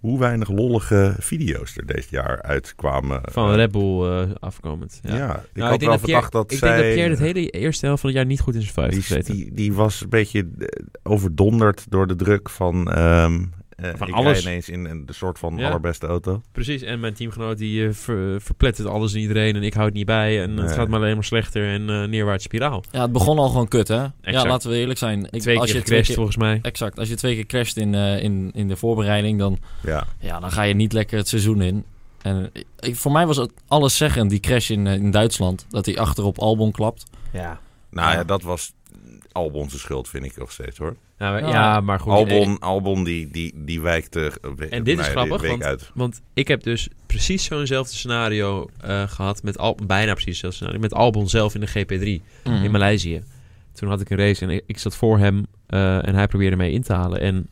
[0.00, 3.20] hoe weinig lollige video's er dit jaar uitkwamen.
[3.24, 5.00] Van Eh, Red Bull eh, afkomend.
[5.02, 5.24] Ja, Ja.
[5.24, 6.68] ik Nou, had ik wel denk dat dat ik zij...
[6.68, 8.94] denk dat Pierre het hele eerste helft van het jaar niet goed in zijn vuist
[8.94, 9.34] heeft die, gezeten.
[9.34, 10.66] die, die was een beetje eh,
[11.02, 12.90] overdonderd door de druk van...
[12.92, 13.38] ehm, eh,
[13.96, 14.32] Van ik alles.
[14.32, 15.68] rij ineens in de soort van Ja.
[15.68, 16.42] allerbeste auto.
[16.52, 20.06] Precies, en mijn teamgenoot die eh, ver- verplettert alles en iedereen en ik houd niet
[20.06, 22.82] bij en het gaat maar alleen maar slechter en eh neerwaarts spiraal.
[22.90, 24.04] Ja, het begon al gewoon kut, hè?
[24.22, 25.28] Ja, laten we eerlijk zijn.
[25.30, 26.58] Ik, twee als keer je gecrashed keer, volgens mij.
[26.62, 26.98] Exact.
[26.98, 30.50] Als je twee keer crasht in, eh, in, in de voorbereiding, dan, Ja, ja, dan
[30.52, 31.84] ga je niet lekker het seizoen in.
[32.22, 35.66] En ik, voor mij was het alles zeggen, die crash in, eh, in Duitsland.
[35.70, 37.04] Dat hij achter op Albon klapt.
[37.32, 37.60] Ja.
[37.90, 38.24] nou ja, Ja.
[38.24, 38.72] dat was
[39.32, 40.96] Albon zijn schuld, vind ik nog steeds hoor.
[41.18, 41.48] Nou, Ja.
[41.48, 42.12] ja, maar goed.
[42.12, 44.32] Albon, Albon die, die, die wijkte
[44.70, 45.90] En dit is grappig, want- uit.
[45.94, 50.80] Want ik heb dus precies zo'nzelfde scenario eh, gehad met Al bijna precies hetzelfde scenario
[50.80, 52.64] met Albon zelf in de GP3 Mhm.
[52.64, 53.22] in Maleisië.
[53.72, 56.56] Toen had ik een race en ik, ik zat voor hem eh, en hij probeerde
[56.56, 57.48] mij in te halen en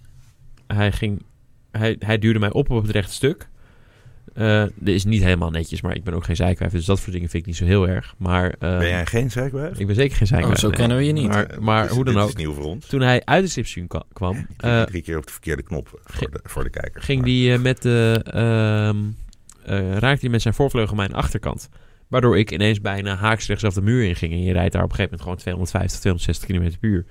[0.67, 1.23] hij ging,
[1.71, 3.49] hij, hij duwde mij op op het rechte stuk.
[4.39, 7.13] Eh dit is niet helemaal netjes, maar ik ben ook geen zijkwijf, dus dat soort
[7.13, 8.15] dingen vind ik niet zo heel erg.
[8.19, 9.79] Maar eh, ben jij geen zeikwijf?
[9.79, 10.55] ik ben zeker geen zijkwijf.
[10.55, 10.77] Oh, zo nee.
[10.77, 11.29] kennen we je niet.
[11.29, 12.87] Maar, Eh, maar is- hoe dan dit ook, is nieuw voor ons.
[12.87, 16.01] toen hij uit de slipstream kwa- kwam, Ik eh, drie keer op de verkeerde knop
[16.05, 17.05] voor de, voor de kijkers.
[17.05, 18.97] ging Maar- die eh, met de, ehm,
[19.65, 21.69] eh, raakte hij met zijn voorvleugel mijn achterkant.
[22.09, 24.33] Waardoor ik ineens bijna haaks rechtsaf de muur in ging.
[24.33, 27.05] En je rijdt daar op een gegeven moment gewoon 250, 260 km per uur.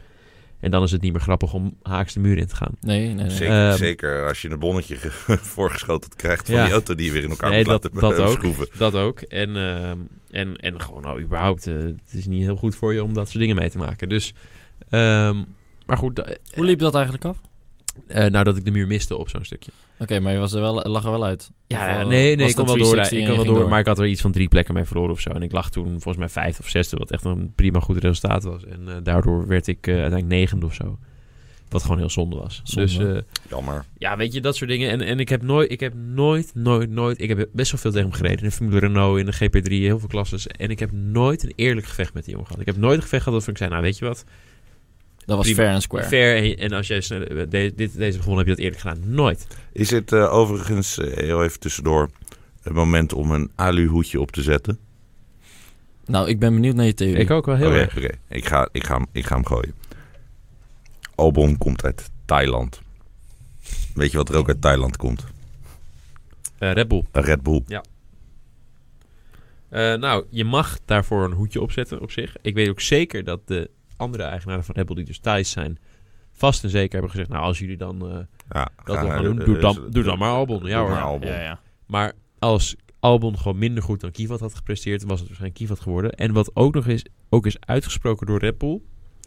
[0.59, 2.71] En dan is het niet meer grappig om haaks de muur in te gaan.
[2.81, 3.29] Nee, nee, nee.
[3.29, 6.63] Zeker, Ehm, zeker als je een bonnetje ge- voorgeschoteld krijgt van Ja.
[6.63, 8.37] die auto die je weer in elkaar Nee, moet dat- laten dat eh, ook.
[8.39, 8.67] schroeven.
[8.77, 9.19] Dat ook.
[9.21, 9.97] En, ehm,
[10.31, 13.27] en, en gewoon nou, überhaupt, eh, het is niet heel goed voor je om dat
[13.29, 14.09] soort dingen mee te maken.
[14.09, 14.33] Dus,
[14.89, 15.43] ehm,
[15.85, 17.37] maar goed, da- Hoe liep dat eigenlijk af?
[18.07, 19.71] Eh, nou dat ik de muur miste op zo'n stukje.
[19.99, 21.51] Oké, maar je was er wel, lag er wel uit.
[21.67, 22.85] Ja, Of, eh, nee, nee, ik kon wel door.
[22.85, 25.11] 360 Ik kon wel door, maar ik had er iets van drie plekken mee verloren
[25.11, 25.29] of zo.
[25.29, 28.43] En ik lag toen volgens mij vijfde of zesde, wat echt een prima goed resultaat
[28.43, 28.65] was.
[28.65, 30.97] En eh, daardoor werd ik eh, uiteindelijk negende of zo.
[31.69, 32.61] Wat gewoon heel zonde was.
[32.63, 32.87] Zonde.
[32.87, 33.85] Dus eh, Jammer.
[33.97, 34.89] ja, weet je, dat soort dingen.
[34.89, 37.21] En, en ik heb nooit, ik heb nooit, nooit, nooit...
[37.21, 38.37] Ik heb best wel veel tegen hem gereden.
[38.37, 40.47] In de Formule Renault, in de GP3, heel veel klasses.
[40.47, 42.61] En ik heb nooit een eerlijk gevecht met die jongen gehad.
[42.61, 44.25] Ik heb nooit een gevecht gehad dat ik zei, nou weet je wat...
[45.27, 45.61] Dat was Prima.
[45.61, 46.03] fair and square.
[46.07, 47.09] Fair, en als jij eh,
[47.49, 49.13] de, dit, deze gewonnen heb je dat eerlijk gedaan.
[49.15, 49.47] Nooit.
[49.71, 52.09] Is het eh, overigens, eh, heel even tussendoor,
[52.61, 54.79] het moment om een alu-hoedje op te zetten?
[56.05, 57.17] Nou, ik ben benieuwd naar je theorie.
[57.21, 57.97] Ik ook wel heel Oké, erg.
[57.97, 58.09] oké.
[58.29, 59.73] Ik, ga, ik, ga, hem- ik ga hem gooien.
[61.15, 62.81] Albon komt uit Thailand.
[63.93, 65.25] Weet je wat er ook uit Thailand komt?
[66.57, 67.03] Eh, Red Bull.
[67.11, 67.63] Een Red Bull.
[69.69, 72.35] Eh, nou, je mag daarvoor een hoedje opzetten op zich.
[72.41, 75.77] Ik weet ook zeker dat de andere eigenaren van Red Bull, die dus Thais zijn,
[76.33, 78.17] vast en zeker hebben gezegd, nou, als jullie dan eh,
[78.49, 80.65] Ja, dat wil gaan doen, doe dan, doe dan maar Albon.
[80.65, 80.89] Ja hoor.
[80.89, 81.29] maar Albon.
[81.29, 81.59] Ja, ja.
[81.85, 86.11] Maar als Albon gewoon minder goed dan Kivat had gepresteerd, was het waarschijnlijk Kivat geworden.
[86.11, 88.81] En wat ook nog is, ook is uitgesproken door Red Bull,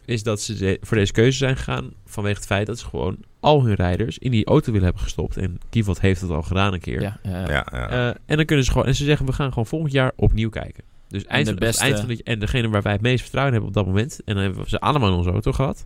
[0.05, 3.63] is dat ze voor deze keuze zijn gegaan vanwege het feit dat ze gewoon al
[3.65, 5.37] hun rijders in die auto willen hebben gestopt.
[5.37, 7.01] En Kivat heeft het al gedaan een keer.
[7.01, 7.47] Ja, ja, ja.
[7.47, 7.89] Ja, ja.
[7.89, 10.49] Eh, en dan kunnen ze gewoon, en ze zeggen we gaan gewoon volgend jaar opnieuw
[10.49, 10.83] kijken.
[11.11, 13.53] Dus eind, de van, beste- eind van het, en degene waar wij het meest vertrouwen
[13.53, 15.85] hebben op dat moment, en dan hebben we ze allemaal in onze auto gehad,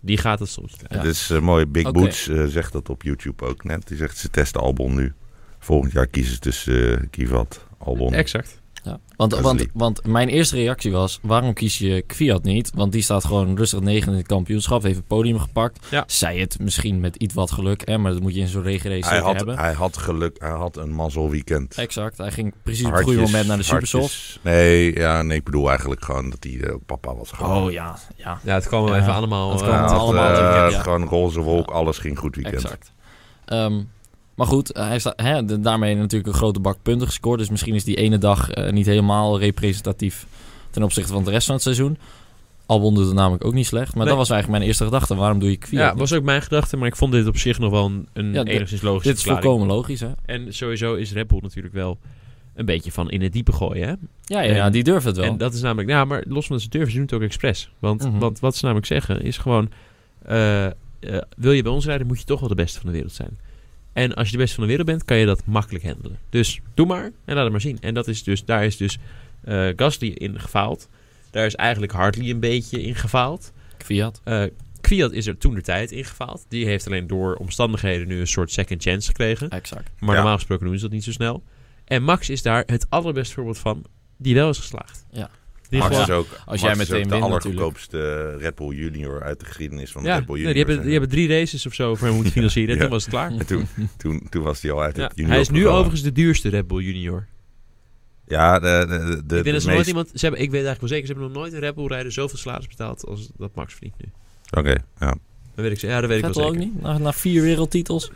[0.00, 0.74] die gaat het soms.
[0.88, 0.96] Ja.
[0.96, 1.66] Het is eh, mooi.
[1.66, 1.90] Big.
[1.92, 3.88] Boots eh, zegt dat op YouTube ook net.
[3.88, 5.12] Die zegt ze testen Albon nu.
[5.58, 8.12] Volgend jaar kiezen ze tussen eh Kivat, Albon.
[8.12, 8.60] Exact.
[8.86, 8.98] Ja.
[9.16, 12.70] Want, want, want mijn eerste reactie was, waarom kies je Kviat niet?
[12.74, 15.86] Want die staat gewoon rustig negen in het kampioenschap, heeft het podium gepakt.
[15.90, 16.04] Ja.
[16.06, 19.08] Zij het misschien met iets wat geluk, hè, maar dat moet je in zo'n regenrace
[19.08, 19.58] hij, had, hebben.
[19.58, 20.36] hij had geluk.
[20.38, 21.74] Hij had een mazzel weekend.
[21.74, 24.38] Exact, hij ging precies op het goede moment naar de Supersoft.
[24.42, 27.30] Nee, ja, nee, ik bedoel eigenlijk gewoon dat hij eh, papa was.
[27.30, 27.64] Gewoon.
[27.64, 29.50] Oh ja, ja, Ja, het kwam wel Ja, even allemaal...
[29.52, 30.82] het kwam het had, allemaal eh, weekend, ja.
[30.82, 32.62] Gewoon roze wolk, alles ging goed weekend.
[32.62, 32.92] exact.
[33.44, 33.80] Ehm,
[34.36, 37.38] maar goed, hij staat, hè, de- daarmee natuurlijk een grote bak punten gescoord.
[37.38, 40.26] Dus misschien is die ene dag eh, niet helemaal representatief
[40.70, 41.98] ten opzichte van de rest van het seizoen.
[42.66, 43.94] Albon doet het namelijk ook niet slecht.
[43.94, 44.08] Maar Nee.
[44.08, 45.14] dat was eigenlijk mijn eerste gedachte.
[45.14, 47.58] Waarom doe je Kviat ja, was ook mijn gedachte, maar ik vond dit op zich
[47.58, 49.50] nog wel een, een Ja, enigszins logische Dit is verklaring.
[49.52, 50.08] volkomen logisch, hè?
[50.24, 51.98] En sowieso is Red Bull natuurlijk wel
[52.54, 53.94] een beetje van in het diepe gooien, hè?
[54.24, 55.24] Ja, ja, ja die durft het wel.
[55.24, 57.22] En dat is namelijk, ja, maar los van dat ze durven, ze doen het ook
[57.22, 57.70] expres.
[57.78, 58.18] Want, Mhm.
[58.18, 59.70] want wat ze namelijk zeggen is gewoon,
[60.22, 60.72] eh, eh,
[61.36, 63.38] wil je bij ons rijden, moet je toch wel de beste van de wereld zijn.
[63.96, 66.18] En als je de beste van de wereld bent, kan je dat makkelijk handelen.
[66.30, 67.78] Dus doe maar en laat het maar zien.
[67.80, 68.98] En dat is dus, daar is dus
[69.44, 70.88] eh Gasly in gefaald.
[71.30, 73.52] Daar is eigenlijk Hartley een beetje in gefaald.
[73.76, 74.20] Kviat.
[74.24, 74.42] Eh
[74.80, 76.44] Kwiat is er toen de tijd in gefaald.
[76.48, 79.48] Die heeft alleen door omstandigheden nu een soort second chance gekregen.
[79.50, 79.90] Exact.
[79.98, 80.14] Maar Ja.
[80.16, 81.42] normaal gesproken doen ze dat niet zo snel.
[81.84, 83.84] En Max is daar het allerbeste voorbeeld van
[84.16, 85.06] die wel is geslaagd.
[85.10, 85.30] Ja.
[85.70, 88.74] Die Max gewoon, is ook, Als Max jij is meteen ook de allergoedkoopste Red Bull
[88.76, 90.64] Junior uit de geschiedenis van de ja, Red Bull nee, Junior.
[90.64, 92.74] die, hebben, die hebben drie races of zo voor hem moeten financieren.
[92.74, 93.30] En toen was het klaar.
[93.30, 95.78] En toen, toen, toen was hij al uit Ja, het junior hij is nu programma.
[95.80, 97.26] overigens de duurste Red Bull Junior.
[98.28, 99.88] Ja, de, de, de, ik de ze nooit meest...
[99.88, 100.10] iemand...
[100.14, 102.12] Ze hebben, ik weet eigenlijk wel zeker, ze hebben nog nooit een Red Bull rijder
[102.12, 104.08] zoveel salaris betaald als dat Max verdient nu.
[104.50, 105.14] Oké, ja.
[105.54, 106.68] Dat weet ik, ze- ja, dat weet ik wel Vettel ook zeker.
[106.72, 106.82] niet?
[106.82, 108.10] Na, na vier wereldtitels?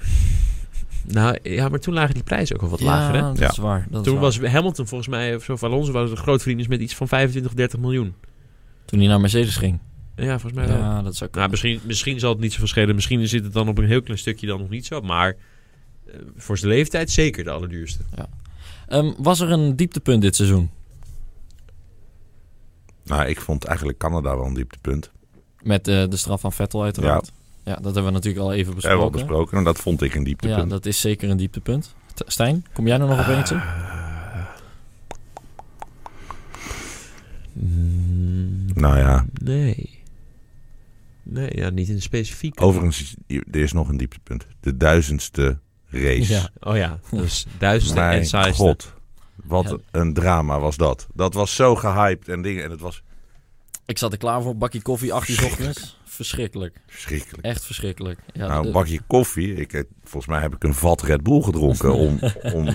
[1.07, 3.21] Nou, ja, maar toen lagen die prijzen ook wel wat ja, lager, hè?
[3.21, 3.51] dat Ja.
[3.51, 3.87] is waar.
[3.91, 4.23] Dat is Toen waar.
[4.23, 7.09] was Hamilton volgens mij, of zo, van Alonso was een groot vriend met iets van
[7.09, 8.15] 25, 30 miljoen.
[8.85, 9.79] Toen hij naar Mercedes ging.
[10.17, 10.77] Ja, volgens mij wel.
[10.79, 12.95] Ja, dat zou Nou, misschien, misschien zal het niet zoveel schelen.
[12.95, 15.01] Misschien zit het dan op een heel klein stukje dan nog niet zo.
[15.01, 15.37] Maar
[16.07, 18.03] eh, voor zijn leeftijd zeker de allerduurste.
[18.89, 20.71] Ehm, was er een dieptepunt dit seizoen?
[23.05, 25.11] Nou, ik vond eigenlijk Canada wel een dieptepunt.
[25.63, 27.27] Met eh, de straf van Vettel uiteraard.
[27.27, 27.33] Ja.
[27.75, 29.27] Dat hebben we natuurlijk al even Hebben we al besproken.
[29.27, 30.71] besproken en dat vond ik een Ja, dieptepunt.
[30.71, 31.95] dat is zeker een dieptepunt.
[32.27, 33.63] Stijn, kom jij er nog op eentje?
[37.53, 39.99] Mm, Nou ja, Nee.
[41.23, 42.63] Nee, ja, niet in de specifiek.
[42.63, 44.47] overigens, is- er is nog een dieptepunt.
[44.61, 46.33] De duizendste race.
[46.33, 46.49] Ja.
[46.61, 48.63] Oh ja, dus duizendste en Mijn saaiste.
[48.63, 48.95] god,
[49.45, 49.77] wat Ja.
[50.01, 51.07] een drama was dat.
[51.15, 52.65] Dat was zo gehyped en dingen.
[52.65, 53.03] En het was
[53.87, 55.99] Ik zat er klaar voor, bakje koffie, 8 uur 's ochtends.
[56.25, 56.81] Verschrikkelijk.
[56.87, 57.45] verschrikkelijk.
[57.47, 58.19] Echt verschrikkelijk.
[58.33, 59.55] Ja, nou, een bakje koffie.
[59.55, 62.19] Ik, heb- volgens mij heb ik een vat Red Bull gedronken om,
[62.55, 62.69] om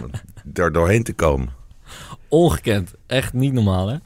[0.54, 1.50] er doorheen te komen.
[2.28, 2.94] ongekend.
[3.08, 3.98] Echt niet normaal, hè?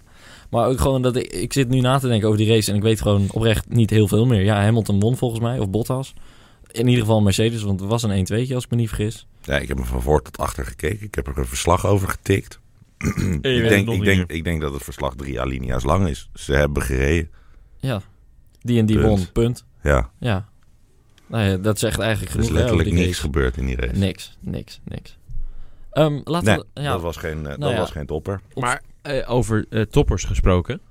[0.49, 2.77] Maar ook gewoon dat ik, ik zit nu na te denken over die race en
[2.77, 4.41] ik weet gewoon oprecht niet heel veel meer.
[4.43, 6.13] Ja, Hamilton won volgens mij, of Bottas.
[6.71, 9.27] In ieder geval Mercedes, want het was een 1-2'tje als ik me niet vergis.
[9.41, 11.05] Ja, ik heb hem van voor tot achter gekeken.
[11.05, 12.59] Ik heb er een verslag over getikt.
[12.97, 16.29] ik, denk, ik, denk, ik denk dat het verslag drie alinea's lang is.
[16.33, 17.29] Ze hebben gereden.
[17.79, 18.01] Ja,
[18.69, 19.07] die en die Punt.
[19.07, 19.65] won, punt.
[19.83, 20.47] Ja, Ja.
[21.27, 23.21] Nou ja, dat zegt eigenlijk er is letterlijk niks race.
[23.21, 23.95] gebeurd in die race.
[23.99, 25.17] Niks, niks, niks.
[25.91, 26.81] Ehm, laten Nee, we...
[26.81, 27.77] Ja, dat was geen, eh, dat ja.
[27.77, 28.41] was geen topper.
[28.55, 30.81] Maar eh, over eh, toppers gesproken.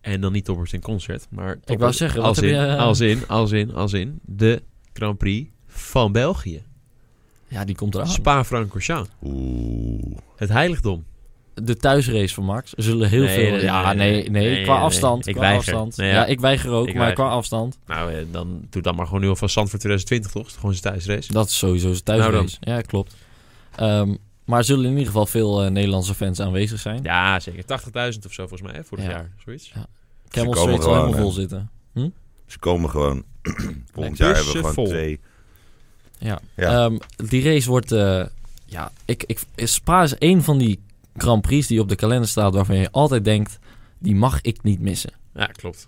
[0.00, 1.26] En dan niet toppers in concert.
[1.30, 5.18] Maar toppers wou zeggen, als, in, je, als in, als in, als in de Grand
[5.18, 6.62] Prix van België.
[7.48, 8.08] ja, die komt eraan.
[8.08, 9.08] Spa-Francorchamps.
[9.22, 10.16] Oeh.
[10.36, 11.04] Het heiligdom.
[11.62, 12.72] De thuisrace van Max.
[12.76, 13.50] Er zullen heel Nee, veel...
[13.52, 15.24] nee, ja, nee, nee, nee, nee, nee, qua nee, afstand.
[15.24, 15.34] nee.
[15.34, 15.72] Ik qua weiger.
[15.74, 15.96] afstand.
[15.96, 16.14] Nee, ja.
[16.14, 16.26] ja.
[16.26, 17.24] ik weiger ook, Ik maar weiger.
[17.24, 17.78] qua afstand.
[17.86, 20.54] Nou, eh, dan doe dan maar gewoon nu alvast Stand voor 2020, toch?
[20.60, 21.32] Gewoon zijn thuisrace.
[21.32, 22.56] Dat is sowieso zijn thuisrace.
[22.60, 23.14] Nou ja, klopt.
[23.76, 27.00] Ehm, maar er zullen in ieder geval veel eh, Nederlandse fans aanwezig zijn.
[27.02, 27.64] Ja, zeker.
[28.12, 29.10] 80.000 of zo volgens mij, hè, vorig Ja.
[29.10, 29.30] jaar.
[29.44, 29.72] Zoiets.
[30.28, 31.70] Camel Ze komen Street zal helemaal vol zitten.
[32.46, 33.24] Ze komen gewoon.
[33.94, 34.86] Volgend jaar hebben we gewoon vol.
[34.86, 35.20] twee.
[36.18, 36.38] Ja.
[36.56, 36.84] Ja.
[36.84, 36.96] Ehm,
[37.28, 37.92] die race wordt...
[37.92, 38.24] eh,
[38.64, 40.80] ja, ik, ik, Spa is één van die
[41.22, 42.54] Grand Prix die op de kalender staat...
[42.54, 43.58] waarvan je altijd denkt,
[43.98, 45.12] die mag ik niet missen.
[45.34, 45.84] Ja, klopt.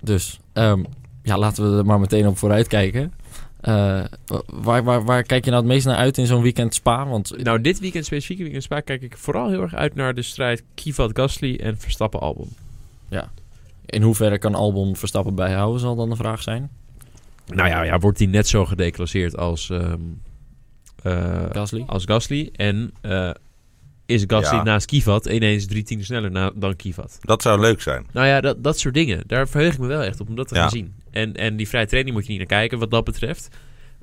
[0.00, 0.82] Dus ehm,
[1.22, 3.12] ja, laten we er maar meteen op vooruit kijken.
[3.60, 4.04] Eh,
[4.46, 7.06] waar, waar, waar kijk je nou het meest naar uit in zo'n weekend Spa?
[7.06, 10.22] Want Nou, dit weekend, specifieke weekend Spa, kijk ik vooral heel erg uit naar de
[10.22, 12.48] strijd Kivat Gasly en Verstappen Albon.
[13.86, 16.70] in hoeverre kan Albon Verstappen bijhouden, zal dan de vraag zijn.
[17.46, 19.96] Nou ja, ja wordt hij net zo gedeclasseerd als, ehm, eh,
[21.52, 21.82] Gasly?
[21.86, 22.48] als Gasly.
[22.56, 23.30] En eh,
[24.06, 24.62] is Gasly Ja.
[24.62, 27.18] naast Kivat ineens drie tienden sneller na, dan Kivat.
[27.20, 28.06] Dat zou leuk zijn.
[28.12, 29.22] Nou ja, dat, dat soort dingen.
[29.26, 30.60] Daar verheug ik me wel echt op om dat te Ja.
[30.60, 30.94] gaan zien.
[31.10, 33.48] En, en die vrije training moet je niet naar kijken wat dat betreft.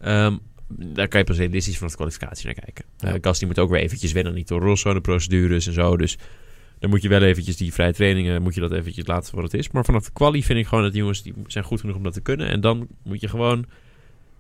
[0.02, 0.36] Ehm,
[0.68, 2.86] daar kan je pas realistisch vanaf de kwalificatie naar kijken.
[2.98, 3.08] Ja.
[3.14, 5.98] Eh, Gasly moet ook weer eventjes wennen aan die Toro Rosso, de procedures en zo.
[5.98, 6.18] Dus
[6.80, 9.52] dan moet je wel eventjes die vrije trainingen, moet je dat eventjes laten voor wat
[9.52, 9.70] het is.
[9.72, 12.04] Maar vanaf de quali vind ik gewoon dat die jongens die zijn goed genoeg om
[12.04, 12.48] dat te kunnen.
[12.48, 13.66] En dan moet je gewoon...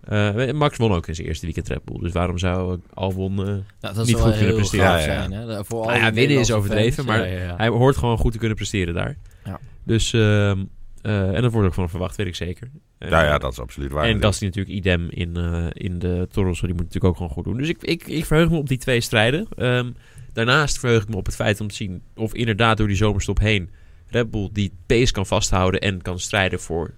[0.08, 2.00] eh, Max won ook in zijn eerste weekend Red Bull.
[2.00, 3.36] Dus waarom zou Albon...
[3.36, 4.86] Ja, dat Niet zou goed wel kunnen presteren.
[4.86, 5.30] gaaf Ja, ja, ja.
[5.30, 5.50] zijn.
[5.50, 5.66] Hè?
[5.66, 7.08] Voor Nou ja, winnen is overdreven, fans.
[7.08, 7.56] maar Ja, ja, ja.
[7.58, 9.18] Hij hoort gewoon goed te kunnen presteren daar.
[9.44, 9.60] Ja.
[9.84, 10.64] Dus, ehm,
[11.02, 12.70] eh, en dat wordt ook van verwacht, weet ik zeker.
[12.98, 14.06] En, Ja, ja, dat is absoluut waar.
[14.06, 17.32] En Gasly natuurlijk idem in, eh, in de Toro Rosso, die moet natuurlijk ook gewoon
[17.32, 17.58] goed doen.
[17.58, 19.48] Dus ik, ik, ik verheug me op die twee strijden.
[19.56, 19.92] Ehm,
[20.34, 23.40] daarnaast verheug ik me op het feit om te zien of inderdaad door die zomerstop
[23.40, 23.70] heen
[24.08, 26.94] Red Bull die pace kan vasthouden en kan strijden voor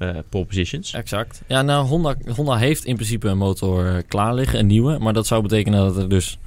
[0.00, 0.92] eh pole positions.
[0.94, 1.42] Exact.
[1.46, 4.98] Ja, nou, Honda, Honda heeft in principe een motor eh, klaar liggen, een nieuwe.
[4.98, 6.38] Maar dat zou betekenen dat er dus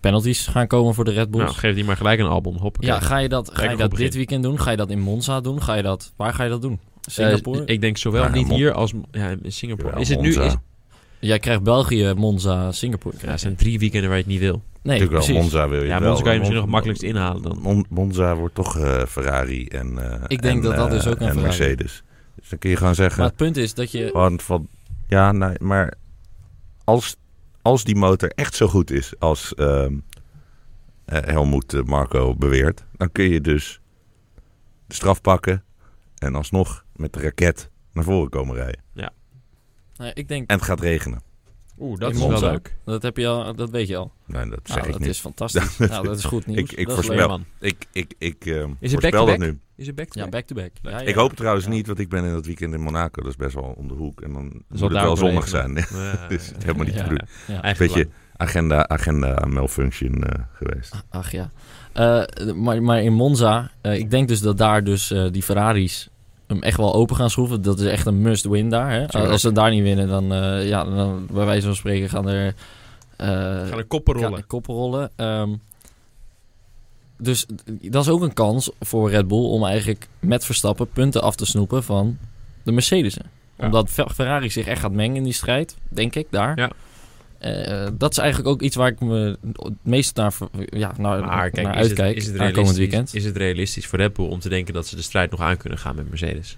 [0.00, 1.44] penalties gaan komen voor de Red Bulls.
[1.44, 2.56] Nou, geef die maar gelijk een album.
[2.56, 2.88] Hoppakee.
[2.88, 4.04] ja, ga je dat, ga je dat begin.
[4.04, 4.60] dit weekend doen?
[4.60, 5.62] Ga je dat in Monza doen?
[5.62, 6.78] Ga je dat, waar ga je dat doen?
[7.00, 7.64] Singapore?
[7.64, 10.00] Eh, ik denk zowel Ja, niet Mon- hier als ja, in Singapore.
[10.00, 10.40] Is het nu...
[10.42, 10.54] Is,
[11.20, 13.16] Jij krijgt België, Monza, Singapore.
[13.22, 14.52] ja, zijn drie weekenden waar je het niet wil.
[14.54, 14.62] Nee,
[15.00, 15.42] Natuurlijk wel, precies.
[15.52, 16.08] Monza wil je Ja, wel.
[16.08, 17.58] Monza kan je misschien nog makkelijkst inhalen dan.
[17.62, 21.06] Mon- Monza wordt toch eh, Ferrari en, eh, Ik denk en, dat dat eh, dus
[21.06, 21.40] ook een en.
[21.40, 22.02] Mercedes.
[22.34, 23.18] Dus dan kun je gewoon zeggen...
[23.18, 24.06] Maar het punt is dat je...
[24.06, 24.68] Gewoon van,
[25.06, 25.94] ja, nee, maar
[26.84, 27.16] als,
[27.62, 29.94] als die motor echt zo goed is als ehm
[31.04, 33.80] eh, Helmoet eh, Marco beweert, dan kun je dus
[34.86, 35.64] de straf pakken
[36.18, 38.80] en alsnog met de raket naar voren komen rijden.
[39.96, 41.22] Nou, ik denk, En het gaat regenen.
[41.78, 42.76] Oeh, dat is wel leuk.
[42.84, 44.12] dat, heb je al, dat weet je al.
[44.26, 45.10] Nee, dat zeg Nou, ik dat niet.
[45.10, 45.78] is fantastisch.
[45.88, 46.58] nou, dat is goed nieuws.
[46.60, 47.26] Ik- ik Dat is voorspel- leuk.
[47.28, 47.44] man.
[47.60, 49.58] Ik, ik, ik ehm, Is het voorspel dat nu.
[49.82, 50.70] Is het back to Ja, back-to-back.
[50.82, 50.98] Ja, ja.
[51.00, 51.70] Ik hoop het trouwens Ja.
[51.72, 53.20] niet, want ik ben in dat weekend in Monaco.
[53.22, 54.20] Dat is best wel om de hoek.
[54.20, 55.74] En dan moet zal het daar wel zonnig zijn.
[55.94, 56.94] Ja, Dus het is helemaal niet.
[56.94, 57.62] Ja.
[57.62, 60.94] Eigenlijk Beetje agenda, agenda malfunction eh, geweest.
[61.10, 61.50] Ach ja.
[61.92, 62.22] Eh,
[62.54, 66.08] maar, maar in Monza, eh, ik denk dus dat daar dus eh, die Ferraris
[66.46, 67.62] hem echt wel open gaan schroeven.
[67.62, 68.90] Dat is echt een must-win daar.
[68.90, 69.06] Hè?
[69.08, 72.54] Als ze daar niet winnen, dan, eh, ja, dan bij wijze van spreken gaan er...
[73.16, 74.46] eh, Gaan er koppen rollen.
[74.46, 75.10] koppen rollen.
[75.16, 75.54] Ehm,
[77.22, 77.46] dus
[77.80, 81.46] dat is ook een kans voor Red Bull om eigenlijk met Verstappen punten af te
[81.46, 82.18] snoepen van
[82.62, 83.30] de Mercedes'en.
[83.58, 83.64] Ja.
[83.64, 86.58] Omdat Fe- Ferrari zich echt gaat mengen in die strijd, denk ik, daar.
[86.58, 86.70] Ja.
[87.38, 90.34] Eh, dat is eigenlijk ook iets waar ik me het meest naar,
[90.66, 93.14] ja, naar, Maar kijk, naar is het, uitkijk is, het realistisch, weekend.
[93.14, 95.56] is het realistisch voor Red Bull om te denken dat ze de strijd nog aan
[95.56, 96.56] kunnen gaan met Mercedes?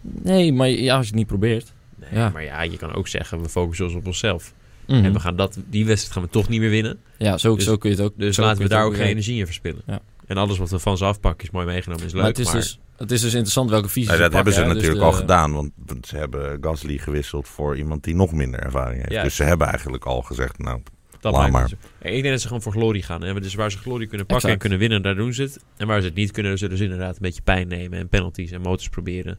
[0.00, 1.72] Nee, maar ja, als je het niet probeert.
[1.94, 2.28] Nee, Ja.
[2.28, 4.52] maar ja, je kan ook zeggen, we focussen ons op onszelf.
[4.96, 5.04] Mhm.
[5.04, 6.98] En we gaan dat, die wedstrijd gaan we toch niet meer winnen.
[7.18, 8.12] Ja, zo, Dus- zo kun je het ook.
[8.16, 9.82] Dus laten we daar ook geen energie in verspillen.
[9.86, 10.00] Ja.
[10.26, 12.20] En alles wat we van ze afpakken is mooi meegenomen, is leuk.
[12.20, 14.58] Maar het is, Dus, het is dus interessant welke visie ze dat hebben ze.
[14.64, 15.70] Dus natuurlijk de- al gedaan, want
[16.02, 19.12] ze hebben Gasly gewisseld voor iemand die nog minder ervaring heeft.
[19.12, 19.22] Ja.
[19.22, 20.80] Dus ze hebben eigenlijk al gezegd, nou,
[21.20, 22.12] dat laat maakt maar.
[22.12, 23.24] Ik denk dat ze gewoon voor glorie gaan.
[23.24, 24.52] En dus waar ze glorie kunnen pakken Exact.
[24.52, 25.58] en kunnen winnen, daar doen ze het.
[25.76, 27.98] En waar ze het niet kunnen, zullen ze inderdaad een beetje pijn nemen.
[27.98, 29.38] En penalties en motors proberen.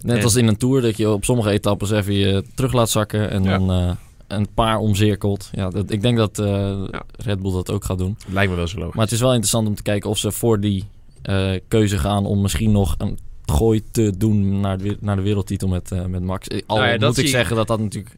[0.00, 2.90] Net En- als in een tour dat je op sommige etappes even je terug laat
[2.90, 3.58] zakken en Ja.
[3.58, 3.90] dan eh,
[4.32, 5.50] een paar omcirkelt.
[5.52, 6.46] Ja, dat, ik denk dat eh,
[6.90, 7.02] Ja.
[7.16, 8.16] Red Bull dat ook gaat doen.
[8.28, 8.94] Lijkt me wel zo logisch.
[8.94, 10.84] Maar het is wel interessant om te kijken of ze voor die
[11.22, 15.68] eh, keuze gaan om misschien nog een gooi te doen naar de, naar de wereldtitel
[15.68, 16.48] met, eh, met Max.
[16.66, 18.16] Al Nou ja, moet ik zeggen dat dat natuurlijk...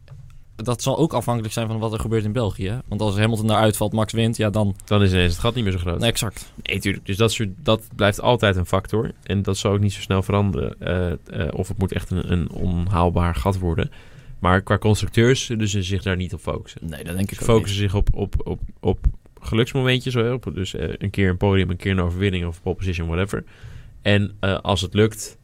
[0.57, 2.69] Dat zal ook afhankelijk zijn van wat er gebeurt in België.
[2.69, 2.79] hè?
[2.89, 4.77] Want als Hamilton daar uitvalt, Max wint, ja dan...
[4.85, 5.99] Dan is ineens het gat niet meer zo groot.
[5.99, 6.53] Nee, exact.
[6.63, 7.07] Nee, tuurlijk.
[7.07, 9.13] Dus dat, soort, dat blijft altijd een factor.
[9.23, 10.81] En dat zal ook niet zo snel veranderen.
[10.81, 13.91] Eh, eh, of het moet echt een, een onhaalbaar gat worden.
[14.45, 16.81] Maar qua constructeurs zullen ze zich daar niet op focussen.
[16.89, 18.99] Nee, dat denk ik Ze ook focussen zich op, op, op, op
[19.41, 20.17] geluksmomentjes.
[20.17, 23.45] Op, dus eh, een keer een podium, een keer een overwinning of pole position, whatever.
[24.03, 25.39] En eh, als het lukt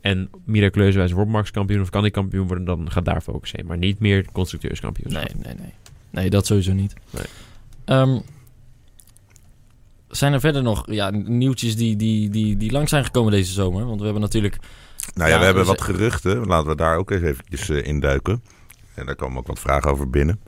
[0.00, 3.66] en miraculeuswijze wordt Max kampioen of kan hij kampioen worden, dan gaat daar focus heen.
[3.66, 5.12] Maar niet meer constructeurskampioen.
[5.12, 5.72] Nee, nee, nee.
[6.10, 6.94] Nee, dat sowieso niet.
[7.10, 7.24] Nee.
[7.84, 8.18] Ehm,
[10.08, 13.86] zijn er verder nog ja, nieuwtjes die, die, die, die lang zijn gekomen deze zomer?
[13.86, 14.58] Want we hebben natuurlijk...
[15.14, 16.46] Nou ja, Ja, we hebben dus- wat geruchten.
[16.46, 18.42] Laten we daar ook eens eventjes eh, induiken.
[18.94, 20.40] En daar komen ook wat vragen over binnen.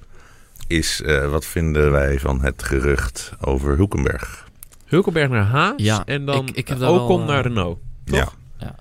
[0.66, 4.48] Is, eh, wat vinden wij van het gerucht over Hulkenberg?
[4.84, 7.78] Hulkenberg naar Haas Ja, en dan ik- ik Ocon wel, naar eh, Renault.
[8.04, 8.16] Toch?
[8.58, 8.74] Ja,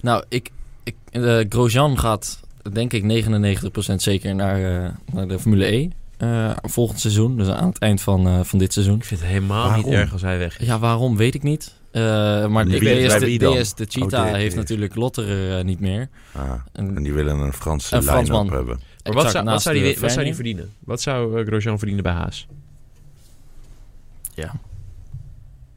[0.00, 0.50] Nou, ik,
[0.82, 2.40] ik, eh, Grosjean gaat
[2.72, 5.88] denk ik 99% zeker naar, eh, naar de Formule E.
[6.16, 8.96] eh, volgend seizoen, dus aan het eind van, eh, van dit seizoen.
[8.96, 9.84] Ik vind het helemaal Waarom?
[9.84, 10.66] niet erg als hij weg is.
[10.66, 11.74] Ja, waarom weet ik niet.
[11.98, 13.56] Eh, maar Wie- DS, de, wie dan?
[13.62, 16.08] DS de Cheetah Oh, de- heeft de- natuurlijk Lotterer eh, niet meer.
[16.32, 18.52] Ah, En, en die willen een Franse Een Fransman.
[18.52, 18.80] hebben.
[19.04, 20.34] Maar wat zou, wat, zou die, de wat zou die Vergne.
[20.34, 20.70] verdienen?
[20.78, 22.46] Wat zou eh, Grosjean verdienen bij Haas?
[24.34, 24.44] Ja.
[24.50, 24.58] Een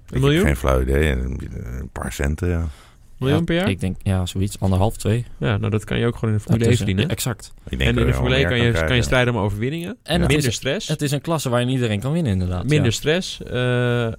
[0.07, 0.45] Ik heb miljoen?
[0.45, 1.11] geen flauw idee.
[1.11, 2.67] Een paar centen, ja.
[3.21, 3.69] Miljoen Ja, per jaar?
[3.69, 4.59] Ik denk, ja, zoiets.
[4.59, 5.25] Anderhalf, twee.
[5.37, 6.85] Ja, nou dat kan je ook gewoon in de Formule 1 Daartussen.
[6.85, 7.15] verdienen.
[7.15, 7.53] Exact.
[7.69, 9.97] Ik denk En in de Formule 1 meer kan je, kan je strijden om overwinningen.
[10.03, 10.87] En het Minder is- stress.
[10.87, 12.63] Het is een klasse waarin iedereen kan winnen, inderdaad.
[12.63, 12.91] minder ja.
[12.91, 13.43] stress.
[13.43, 14.13] Eh, eh,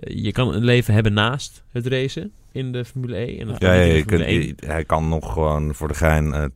[0.00, 3.40] je kan een leven hebben naast het racen in de Formule 1.
[3.40, 4.46] En dat kan Ja, ja, in de je Formule kunt, 1.
[4.60, 6.32] je- hij kan nog gewoon voor de gein...
[6.32, 6.50] eh, eh,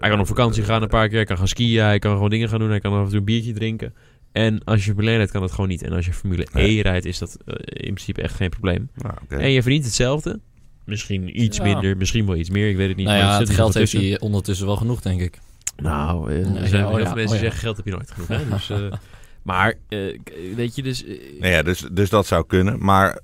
[0.00, 1.16] Hij kan op vakantie gaan een paar keer.
[1.16, 1.82] Hij kan gaan skiën.
[1.84, 2.70] Hij kan gewoon dingen gaan doen.
[2.70, 3.94] Hij kan af en toe een biertje drinken.
[4.32, 5.82] En als je Formule 1 rijdt, kan dat gewoon niet.
[5.82, 6.78] En als je Formule Nee.
[6.78, 8.88] E rijdt, is dat eh, in principe echt geen probleem.
[8.94, 9.36] Nou, oké.
[9.36, 10.40] En je verdient hetzelfde.
[10.84, 11.62] Misschien iets Ja.
[11.62, 12.68] minder, misschien wel iets meer.
[12.68, 13.06] Ik weet het niet.
[13.06, 15.38] Nou ja, het geld heeft hij ondertussen wel genoeg, denk ik.
[15.76, 17.38] Nou, eh, Nee, er zijn oh heel ja, veel mensen oh die ja.
[17.38, 18.28] zeggen geld heb je nooit genoeg.
[18.28, 18.48] Hè?
[18.48, 18.92] Dus, eh,
[19.42, 20.18] maar, eh,
[20.56, 21.04] weet je, dus...
[21.38, 22.84] Nou ja, dus, dus dat zou kunnen.
[22.84, 23.20] Maar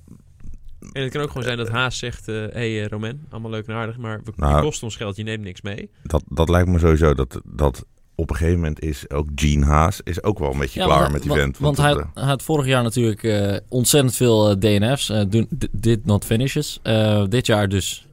[0.92, 2.26] En het kan ook gewoon zijn dat Haas zegt...
[2.26, 3.96] Hé hey, Roman, allemaal leuk en aardig...
[3.96, 4.62] maar we Nou.
[4.62, 5.90] kost ons geld, je neemt niks mee.
[6.02, 7.84] dat, dat lijkt me sowieso dat, dat
[8.18, 11.00] op een gegeven moment is ook Gene Haas is ook wel een beetje Ja, klaar
[11.00, 11.58] want- met die vent.
[11.58, 15.08] Want, hij, had- hij had vorig jaar natuurlijk eh, ontzettend veel eh, DNF's.
[15.08, 16.80] eh, do- did not finishes.
[17.28, 18.06] Dit jaar dus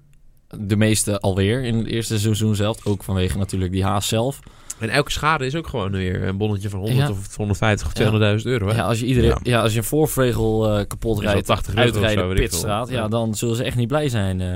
[0.58, 2.86] de meeste alweer in het eerste seizoen zelf.
[2.86, 4.40] Ook vanwege natuurlijk die haas zelf.
[4.80, 7.10] En elke schade is ook gewoon weer een bonnetje van 100 Ja.
[7.14, 8.00] of 150 of Ja.
[8.40, 8.68] 200.000 euro.
[8.68, 8.76] Hè?
[8.76, 9.38] Ja, als je, iedereen, Ja.
[9.44, 9.62] ja.
[9.62, 12.46] als je een voorvregel eh, kapot rijdt, 80 euro of zo, uitrijden, veel.
[12.46, 13.08] pitstraat, ja, Ja.
[13.08, 14.48] dan zullen ze echt niet blij zijn eh,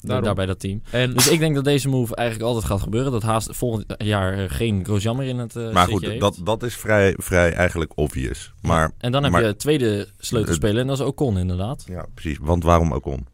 [0.00, 0.24] Daarom.
[0.24, 0.82] daar bij dat team.
[0.90, 3.12] En Dus ik denk dat deze move eigenlijk altijd gaat gebeuren.
[3.12, 6.20] Dat Haas volgend jaar eh, geen Grosjean meer in het eh maar goed, heeft.
[6.20, 8.52] dat, dat is vrij, vrij eigenlijk obvious.
[8.62, 11.84] Maar En dan heb maar- je het tweede sleutelspeler en dat is Ocon inderdaad.
[11.88, 12.38] ja, precies.
[12.40, 13.26] Want waarom Ocon?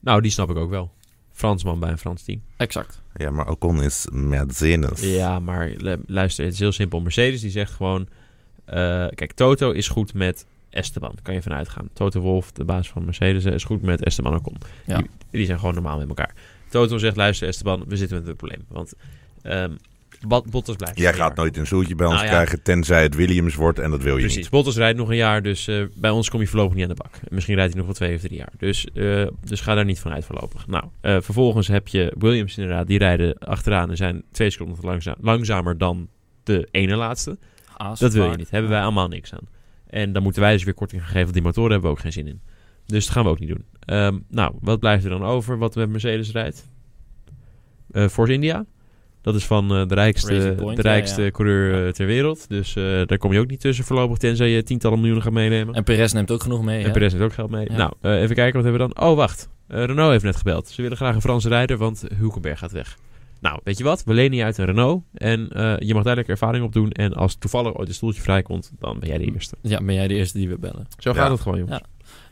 [0.00, 0.90] nou, die snap ik ook wel.
[1.38, 2.42] Fransman bij een Frans team.
[2.56, 3.02] Exact.
[3.14, 5.00] Ja, maar Ocon is Mercedes.
[5.00, 7.00] Ja, maar lu- luister, het is heel simpel.
[7.00, 8.08] Mercedes die zegt gewoon...
[8.64, 8.74] eh,
[9.14, 11.14] kijk, Toto is goed met Esteban.
[11.22, 11.88] Kan je vanuit gaan.
[11.92, 14.56] Toto Wolff, de baas van Mercedes, eh, is goed met Esteban Ocon.
[14.86, 14.96] Ja.
[14.96, 16.34] Die, die zijn gewoon normaal met elkaar.
[16.68, 18.64] Toto zegt, luister Esteban, we zitten met een probleem.
[18.68, 18.92] Want
[19.42, 19.87] ehm Bot-
[20.26, 22.32] Bottas blijft Jij gaat nooit een zoetje bij ons Nou ja.
[22.32, 24.50] krijgen, tenzij het Williams wordt en dat wil je Precies, niet.
[24.50, 27.02] Bottas rijdt nog een jaar, dus eh, bij ons kom je voorlopig niet aan de
[27.02, 27.30] bak.
[27.30, 28.52] Misschien rijdt hij nog wel twee of drie jaar.
[28.58, 30.66] Dus, eh, dus ga daar niet van uit voorlopig.
[30.66, 35.16] Nou, eh, vervolgens heb je Williams inderdaad, die rijden achteraan en zijn twee seconden langza-
[35.20, 36.08] langzamer dan
[36.42, 37.38] de ene laatste.
[37.98, 38.50] Dat wil je niet.
[38.50, 39.48] Hebben wij allemaal niks aan.
[39.86, 42.02] En dan moeten wij dus weer korting gaan geven, want die motoren hebben we ook
[42.02, 42.40] geen zin in.
[42.86, 43.64] Dus dat gaan we ook niet doen.
[43.80, 46.68] Ehm, nou, wat blijft er dan over wat met Mercedes rijdt?
[47.90, 48.64] Eh Force India.
[49.28, 51.30] Dat is van eh, de rijkste, Point, de rijkste ja.
[51.30, 52.48] coureur eh, ter wereld.
[52.48, 55.74] Dus eh, daar kom je ook niet tussen voorlopig, tenzij je tientallen miljoenen gaat meenemen.
[55.74, 56.78] En Perez neemt ook genoeg mee.
[56.78, 56.90] En hè?
[56.90, 57.66] Perez heeft ook geld mee.
[57.70, 57.76] Ja.
[57.76, 59.08] Nou, eh, even kijken, wat hebben we dan?
[59.08, 59.48] Oh, wacht.
[59.66, 60.68] Eh, Renault heeft net gebeld.
[60.68, 62.96] Ze willen graag een Franse rijder, want Hulkenberg gaat weg.
[63.40, 64.04] Nou, weet je wat?
[64.04, 65.02] We lenen je uit een Renault.
[65.14, 66.90] En eh, je mag duidelijk ervaring opdoen.
[66.92, 69.56] En als toevallig ooit een stoeltje vrijkomt, dan ben jij de eerste.
[69.62, 70.86] Ja, ben jij de eerste die we bellen.
[70.98, 71.16] Zo Ja.
[71.16, 71.80] gaat het gewoon, jongens.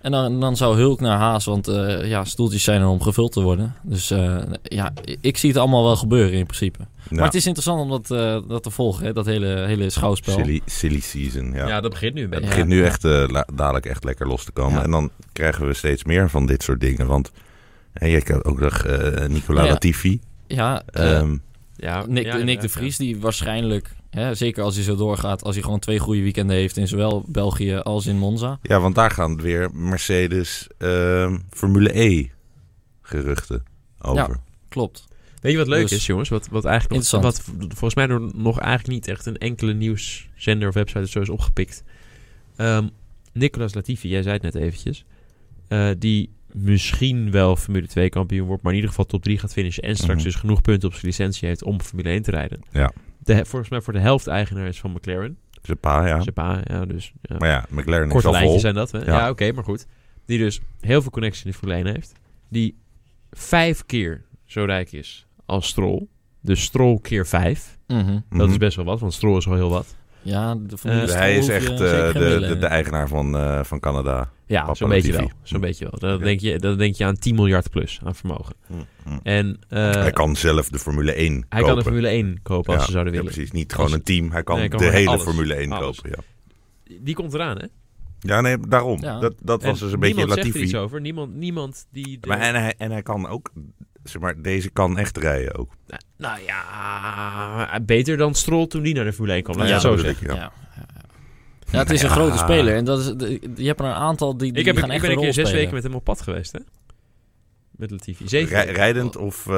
[0.07, 3.33] En dan, dan zou Hulk naar Haas, want eh, ja, stoeltjes zijn er om gevuld
[3.33, 3.75] te worden.
[3.83, 6.79] Dus eh, ja, ik zie het allemaal wel gebeuren in principe.
[7.11, 9.13] Maar het is interessant om dat, eh, dat te volgen, hè?
[9.13, 10.35] dat hele, hele schouwspel.
[10.35, 11.67] silly, silly season, ja.
[11.69, 12.75] Ja, dat begint nu een Het begint Ja.
[12.75, 14.79] nu echt eh, dadelijk echt lekker los te komen.
[14.79, 14.85] Ja.
[14.85, 17.07] En dan krijgen we steeds meer van dit soort dingen.
[17.07, 17.31] Want
[17.93, 19.69] en je hebt ook nog eh Nicola Ja.
[19.71, 20.21] Latifi.
[20.47, 21.37] Ja, eh, Ehm,
[21.77, 25.55] Ja, Nick, ja, Nick de Vries, die waarschijnlijk, hè, zeker als hij zo doorgaat, als
[25.55, 28.59] hij gewoon twee goede weekenden heeft in zowel België als in Monza.
[28.63, 32.29] ja, want daar gaan weer Mercedes ehm, Formule E
[33.03, 33.63] geruchten
[34.01, 34.41] over.
[34.69, 35.05] Klopt.
[35.41, 36.29] Weet je wat leuk Dus- is, jongens?
[36.29, 40.69] Wat, wat eigenlijk nog, wat volgens mij door nog eigenlijk niet echt een enkele nieuwszender
[40.69, 41.83] of website of zo is opgepikt.
[42.57, 42.87] Ehm
[43.33, 45.05] Nicolas Latifi, jij zei het net eventjes.
[45.69, 49.53] eh, die misschien wel Formule 2 kampioen wordt, maar in ieder geval top 3 gaat
[49.53, 49.83] finishen.
[49.83, 50.25] En straks Mhm.
[50.25, 52.61] dus genoeg punten op zijn licentie heeft om Formule 1 te rijden.
[52.73, 52.93] Ja.
[53.27, 55.39] De, volgens mij voor de helft eigenaar is van McLaren.
[55.63, 56.21] Zijn pa, ja.
[56.21, 57.37] Zijn pa, ja, dus ja.
[57.39, 58.73] Maar ja, McLaren is korte al lijntjes vol.
[58.73, 58.91] zijn dat.
[58.91, 58.99] Hè?
[58.99, 59.19] Ja.
[59.19, 59.87] Ja, oké, maar goed.
[60.27, 62.13] Die dus heel veel connecties in de Formule 1 heeft.
[62.49, 62.77] Die
[63.31, 66.07] vijf keer zo rijk is als Stroll.
[66.41, 67.79] Dus Stroll keer vijf.
[67.87, 68.13] Mhm.
[68.13, 68.51] Dat Mhm.
[68.51, 69.97] is best wel wat, want Stroll is al heel wat.
[70.23, 71.79] Ja, de Eh, hij is echt eh,
[72.13, 74.31] de, de eigenaar van, eh, van Canada.
[74.49, 75.31] Ja, zo'n beetje wel.
[75.43, 75.99] Zo'n beetje wel.
[76.11, 78.55] Dan denk, je, dan denk je aan 10 miljard plus aan vermogen.
[78.69, 79.19] Mhm.
[79.23, 81.67] En eh, hij kan zelf de Formule 1 hij kopen.
[81.67, 83.35] kan de Formule 1 kopen als Ja, ze zouden ja, willen.
[83.35, 83.53] precies.
[83.53, 84.31] Niet gewoon Als- een team.
[84.31, 85.23] Hij kan, Nee, hij kan de hele alles.
[85.23, 86.01] Formule 1 Alles.
[86.01, 86.23] kopen.
[86.85, 86.97] Ja.
[87.01, 87.67] Die komt eraan, hè?
[88.21, 89.01] ja, nee, daarom.
[89.03, 89.19] Ja.
[89.21, 91.01] Dat, dat was dus een beetje niemand zegt er iets over.
[91.01, 92.19] Niemand, niemand die...
[92.21, 93.53] de- Maar en, hij, en hij kan ook,
[94.05, 95.73] zeg maar, deze kan echt rijden ook.
[95.87, 99.67] Nou, nou ja, beter dan Stroll toen die naar de Formule 1 kwam.
[99.67, 100.27] Ja, zo zeggen.
[100.31, 100.53] ik, Ja.
[101.71, 102.15] Ja, het is een Ja.
[102.15, 102.75] grote speler.
[102.77, 104.93] En dat is, de- je hebt er een aantal die, die Ik, heb, gaan ik
[104.93, 105.59] echt ben een keer zes spelen.
[105.59, 106.59] weken met hem op pad geweest, hè?
[107.71, 108.29] Met Latifi.
[108.29, 109.47] Zeven Rij- rijdend of...
[109.47, 109.53] eh,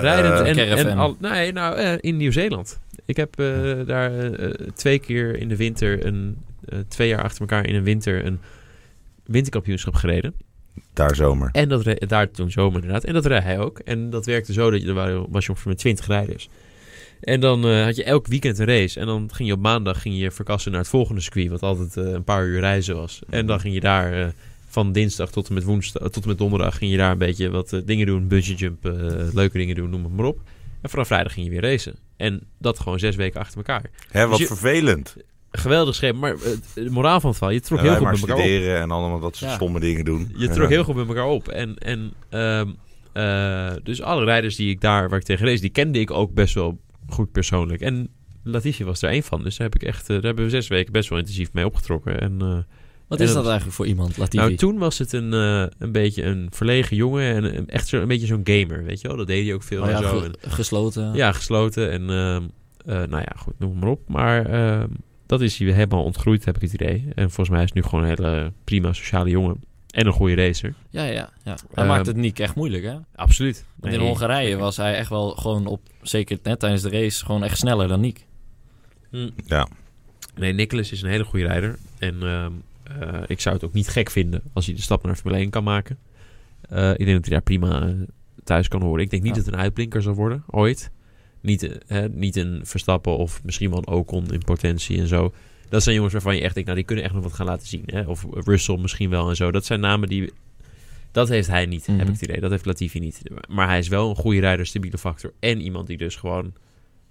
[0.00, 2.80] Rijdend eh, en, al, nee, nou, eh, in Nieuw-Zeeland.
[3.04, 3.46] Ik heb eh,
[3.86, 6.36] daar eh, twee keer in de winter, een,
[6.68, 8.40] eh, twee jaar achter elkaar in een winter, een
[9.24, 10.34] winterkampioenschap gereden.
[10.92, 11.48] Daar zomer.
[11.52, 13.04] En dat daar toen zomer inderdaad.
[13.04, 13.78] En dat reed hij ook.
[13.78, 16.48] En dat werkte zo dat je, er waren, was je ongeveer met 20 rijders.
[17.20, 19.00] En dan eh, had je elk weekend een race.
[19.00, 21.48] En dan ging je op maandag ging je verkassen naar het volgende circuit.
[21.48, 23.20] Wat altijd eh, een paar uur reizen was.
[23.30, 24.26] En dan ging je daar eh,
[24.68, 27.50] van dinsdag tot en met woensdag, tot en met donderdag ging je daar een beetje
[27.50, 28.28] wat dingen doen.
[28.28, 30.38] Bungee jumpen, leuke dingen doen, noem het maar op.
[30.80, 31.94] En vanaf vrijdag ging je weer racen.
[32.16, 33.84] En dat gewoon zes weken achter elkaar.
[34.10, 35.16] Hè, wat Dus je- vervelend.
[35.52, 36.18] Geweldig schema.
[36.18, 36.36] Maar
[36.74, 38.40] de moraal van het verhaal, je trok En heel goed met elkaar op.
[38.42, 39.56] studeren en allemaal dat soort Ja.
[39.56, 40.32] stomme dingen doen.
[40.36, 40.52] Je Ja.
[40.54, 41.48] trok heel goed met elkaar op.
[41.48, 42.68] En, en ehm,
[43.12, 46.32] eh, dus alle rijders die ik daar, waar ik tegen race, die kende ik ook
[46.34, 46.78] best wel
[47.10, 47.80] goed persoonlijk.
[47.80, 48.08] En
[48.42, 49.42] Latifi was er één van.
[49.42, 51.66] Dus daar, heb ik echt, eh, daar hebben we zes weken best wel intensief mee
[51.66, 52.20] opgetrokken.
[52.20, 52.58] En, eh,
[53.08, 54.36] Wat is dat- dat eigenlijk voor iemand, Latifi?
[54.44, 57.34] nou, toen was het een, eh, een beetje een verlegen jongen.
[57.34, 59.16] En een- echt zo, een beetje zo'n gamer, weet je wel.
[59.16, 60.18] Dat deed hij ook veel Oh ja, en zo.
[60.18, 61.14] ge- En- gesloten.
[61.14, 61.90] ja, gesloten.
[61.90, 62.42] En ehm,
[62.86, 64.08] eh, nou ja, goed, noem maar op.
[64.08, 64.88] Maar ehm,
[65.26, 67.04] dat is hij helemaal ontgroeid, heb ik het idee.
[67.14, 69.60] En volgens mij is het nu gewoon een hele prima sociale jongen.
[69.90, 70.74] En een goede racer.
[70.90, 71.12] ja, ja.
[71.12, 71.30] ja.
[71.44, 72.94] Hij Ehm, maakt het niet echt moeilijk, hè?
[73.14, 73.64] Absoluut.
[73.76, 74.08] Want in Nee.
[74.08, 77.88] Hongarije was hij echt wel gewoon op, zeker net tijdens de race, gewoon echt sneller
[77.88, 78.26] dan Nick.
[79.10, 79.30] Hm.
[79.46, 79.68] Ja.
[80.34, 81.78] Nee, Nicholas is een hele goede rijder.
[81.98, 82.52] En ehm,
[83.00, 85.50] eh, ik zou het ook niet gek vinden als hij de stap naar Formule 1
[85.50, 85.98] kan maken.
[86.68, 87.94] Eh, ik denk dat hij daar prima eh,
[88.44, 89.02] thuis kan horen.
[89.04, 89.36] Ik denk niet Ja.
[89.36, 90.90] dat het een uitblinker zal worden, ooit.
[91.40, 95.32] Niet, hè, niet een Verstappen of misschien wel een Ocon in potentie en zo.
[95.70, 97.66] Dat zijn jongens waarvan je echt denkt, nou die kunnen echt nog wat gaan laten
[97.66, 97.82] zien.
[97.86, 98.02] Hè?
[98.02, 99.50] Of Russell misschien wel en zo.
[99.50, 100.32] Dat zijn namen die...
[101.12, 101.98] Dat heeft hij niet, Mhm.
[101.98, 102.40] heb ik het idee.
[102.40, 103.22] Dat heeft Latifi niet.
[103.48, 105.32] Maar hij is wel een goede rijder, stabiele factor.
[105.40, 106.52] En iemand die dus gewoon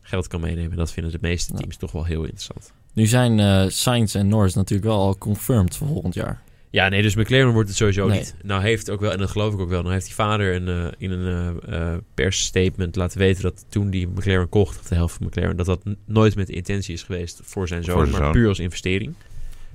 [0.02, 0.78] geld kan meenemen.
[0.78, 1.60] Dat vinden de meeste Ja.
[1.60, 2.72] teams toch wel heel interessant.
[2.94, 6.42] Nu zijn eh Sainz en Norris natuurlijk wel al confirmed voor volgend jaar.
[6.72, 8.18] Ja, nee, dus McLaren wordt het sowieso Nee.
[8.20, 8.36] niet.
[8.44, 10.68] Nou heeft ook wel, en dat geloof ik ook wel, nou heeft die vader een,
[10.68, 14.96] eh, in een eh, eh, persstatement laten weten dat toen die McLaren kocht, of de
[14.96, 18.02] helft van McLaren, dat dat nooit met de intentie is geweest voor zijn zoon, Voor
[18.06, 18.34] zijn maar zoon.
[18.40, 19.14] puur als investering.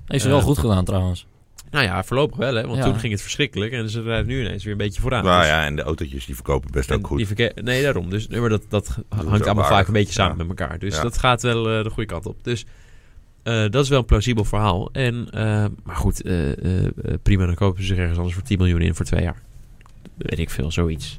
[0.07, 1.27] Heeft ze wel goed gedaan trouwens.
[1.71, 2.85] Nou ja, voorlopig wel, hè, want Ja.
[2.85, 5.25] toen ging het verschrikkelijk en ze rijden nu ineens weer een beetje vooraan.
[5.25, 7.27] Nou Dus- ja, en de autootjes die verkopen best en ook goed.
[7.27, 8.11] verke- nee, daarom.
[8.11, 10.45] Dus nee, maar dat, dat hangt allemaal vaak een beetje samen Ja.
[10.45, 10.79] met elkaar.
[10.79, 11.03] Dus Ja.
[11.03, 12.45] dat gaat wel eh, de goede kant op.
[12.45, 12.65] Dus
[13.45, 14.89] eh, dat is wel een plausibel verhaal.
[14.93, 16.35] En, eh, maar goed, eh,
[17.23, 19.43] prima, dan kopen ze zich ergens anders voor 10 miljoen in voor twee jaar.
[20.17, 21.19] Weet ik veel, zoiets.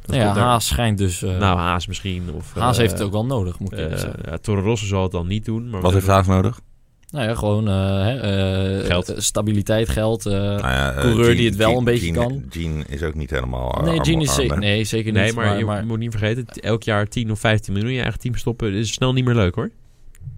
[0.00, 1.22] Dat Nou ja, daar- Haas schijnt dus...
[1.22, 2.22] eh, nou, Haas misschien.
[2.34, 4.18] Of, Haas heeft het ook wel nodig, moet ik eh, zeggen.
[4.24, 5.70] ja, Toro Rosso zal het dan niet doen.
[5.70, 6.60] Maar Wat heeft Haas nodig?
[7.10, 8.16] Nou ja, gewoon eh, hè,
[8.80, 9.12] eh, Geld.
[9.16, 10.24] stabiliteit, geld.
[10.24, 12.42] Nou ja, eh, coureur die Jean- het wel Jean- een beetje Jean- kan.
[12.50, 15.22] Jean is ook niet helemaal nee, arm- Gene is zeker, nee, zeker niet.
[15.22, 18.02] Nee, maar, je maar moet niet vergeten, elk jaar 10 of 15 miljoen in je
[18.02, 19.70] eigen team stoppen is snel niet meer leuk hoor.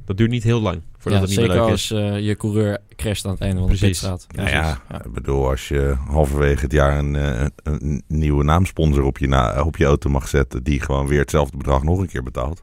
[0.06, 1.98] Dat duurt niet heel lang voordat ja, het niet meer zeker leuk als is.
[2.18, 3.80] eh, je coureur crasht aan het einde van Precies.
[3.80, 4.26] de pitstraat.
[4.34, 5.04] Nou ja, Ja.
[5.04, 9.28] ik bedoel, als je halverwege het jaar een, eh, een, een nieuwe naamsponsor op je,
[9.28, 12.62] na, op je auto mag zetten, die gewoon weer hetzelfde bedrag nog een keer betaalt.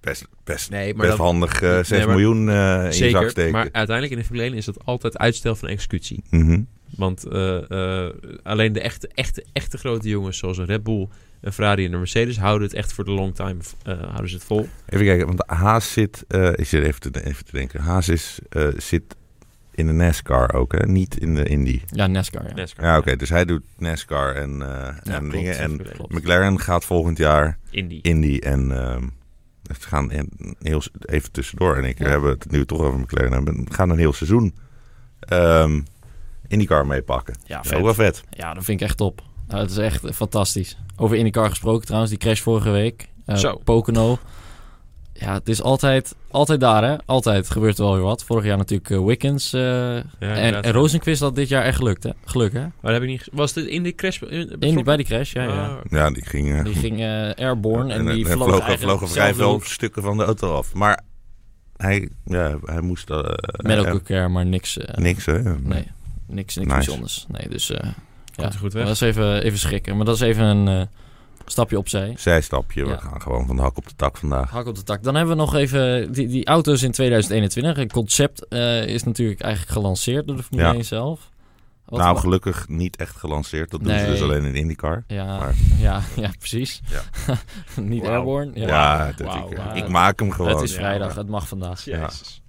[0.00, 2.92] Best, best, Nee, maar best dat- handig eh 6 Nee, maar- miljoen eh, in je
[2.92, 3.52] zak Zeker, steken.
[3.52, 6.22] maar uiteindelijk in de Formule 1 is dat altijd uitstel van executie.
[6.30, 6.60] Mhm.
[6.96, 7.70] Want eh,
[8.06, 11.08] eh, alleen de echte, echte, echte grote jongens zoals een Red Bull,
[11.40, 14.34] een Ferrari en een Mercedes houden het echt voor de long time eh, houden ze
[14.34, 14.68] het vol.
[14.88, 18.38] Even kijken, want Haas zit, eh ik zit even te, even te denken, Haas is,
[18.48, 19.16] eh, zit
[19.70, 20.86] in de NASCAR ook, hè?
[20.86, 21.80] niet in de Indy.
[21.90, 22.48] Ja, NASCAR.
[22.48, 22.54] Ja.
[22.54, 22.84] NASCAR.
[22.84, 25.58] Ja, oké, dus hij doet NASCAR en, eh, en klopt, dingen.
[25.58, 26.12] En klopt.
[26.12, 27.98] McLaren gaat volgend jaar Indy.
[28.02, 29.02] Indy en ehm
[29.66, 31.76] het gaan in, heel, even tussendoor.
[31.76, 32.08] En ik Ja.
[32.08, 33.64] hebben het nu toch over McLaren hebben.
[33.64, 34.54] We gaan een heel seizoen
[35.20, 35.80] ehm
[36.46, 37.34] IndyCar meepakken.
[37.44, 37.78] Ja, Dat is vet.
[37.78, 38.24] ook wel vet.
[38.30, 39.22] Ja, dat vind ik echt top.
[39.48, 40.76] Nou, het is echt fantastisch.
[40.96, 43.08] Over IndyCar gesproken trouwens, die crash vorige week.
[43.26, 43.60] Eh, Zo.
[43.64, 44.18] Pocono.
[45.12, 46.96] Ja, het is altijd, altijd daar hè.
[47.06, 48.24] Altijd gebeurt er wel weer wat.
[48.24, 49.52] Vorig jaar natuurlijk Wickens.
[49.52, 52.10] eh, en, en Rosenquist had dit jaar echt gelukt hè.
[52.24, 52.60] Geluk hè.
[52.60, 53.28] Maar dat heb ik niet.
[53.32, 54.20] Was dit in de crash?
[54.22, 55.42] In, In die, bij die crash, ja.
[55.42, 55.66] ja.
[55.66, 56.62] Ah, Ja, die ging...
[56.62, 59.64] Die ging eh, airborne en, en, die en vloog, vlogen, eigenlijk vlogen vrij veel hoek
[59.64, 60.74] stukken van de auto af.
[60.74, 61.00] Maar
[61.76, 63.10] hij, ja, hij moest...
[63.10, 63.18] eh
[63.56, 64.78] Medical eh, care, maar niks.
[64.94, 65.42] niks, hè?
[65.42, 65.86] Nee, niks,
[66.26, 66.66] niks Nice.
[66.68, 67.26] bijzonders.
[67.28, 67.72] Nee, dus
[68.38, 68.84] ja, Komt goed weg.
[68.84, 69.96] dat is even, even schrikken.
[69.96, 70.86] Maar dat is even een eh,
[71.46, 72.14] stapje opzij.
[72.16, 72.84] Zijstapje.
[72.84, 72.90] Ja.
[72.90, 74.50] We gaan gewoon van de hak op de tak vandaag.
[74.50, 75.02] Hak op de tak.
[75.02, 77.76] Dan hebben we nog even die, die auto's in 2021.
[77.76, 80.74] Een concept eh, is natuurlijk eigenlijk gelanceerd door de Formule Ja.
[80.74, 81.30] 1 zelf.
[81.84, 83.70] Wat nou, gelukkig niet echt gelanceerd.
[83.70, 85.04] Dat doen ze dus alleen in IndyCar.
[85.06, 86.80] ja, maar- ja, ja, precies.
[86.90, 87.00] Ja.
[87.82, 88.50] Niet airborne.
[88.54, 88.66] Ja.
[88.66, 90.50] Ja, ik, maak hem gewoon.
[90.50, 91.84] het is Ja, vrijdag, maar- het mag vandaag.
[91.84, 92.42] Jezus.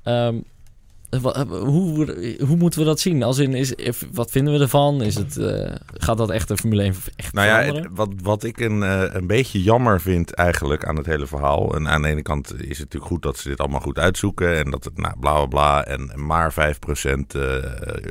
[1.09, 3.23] Wa- hoe, hoe moeten we dat zien?
[3.23, 3.73] Als in, is,
[4.11, 5.01] wat vinden we ervan?
[5.01, 8.43] Is het, eh, gaat dat echt de Formule 1 echt Nou ja, het- wat, wat
[8.43, 11.75] ik een, eh, een beetje jammer vind eigenlijk aan het hele verhaal.
[11.75, 14.57] En aan de ene kant is het natuurlijk goed dat ze dit allemaal goed uitzoeken.
[14.57, 15.85] En dat het nou bla bla bla.
[15.85, 17.57] En maar 5% eh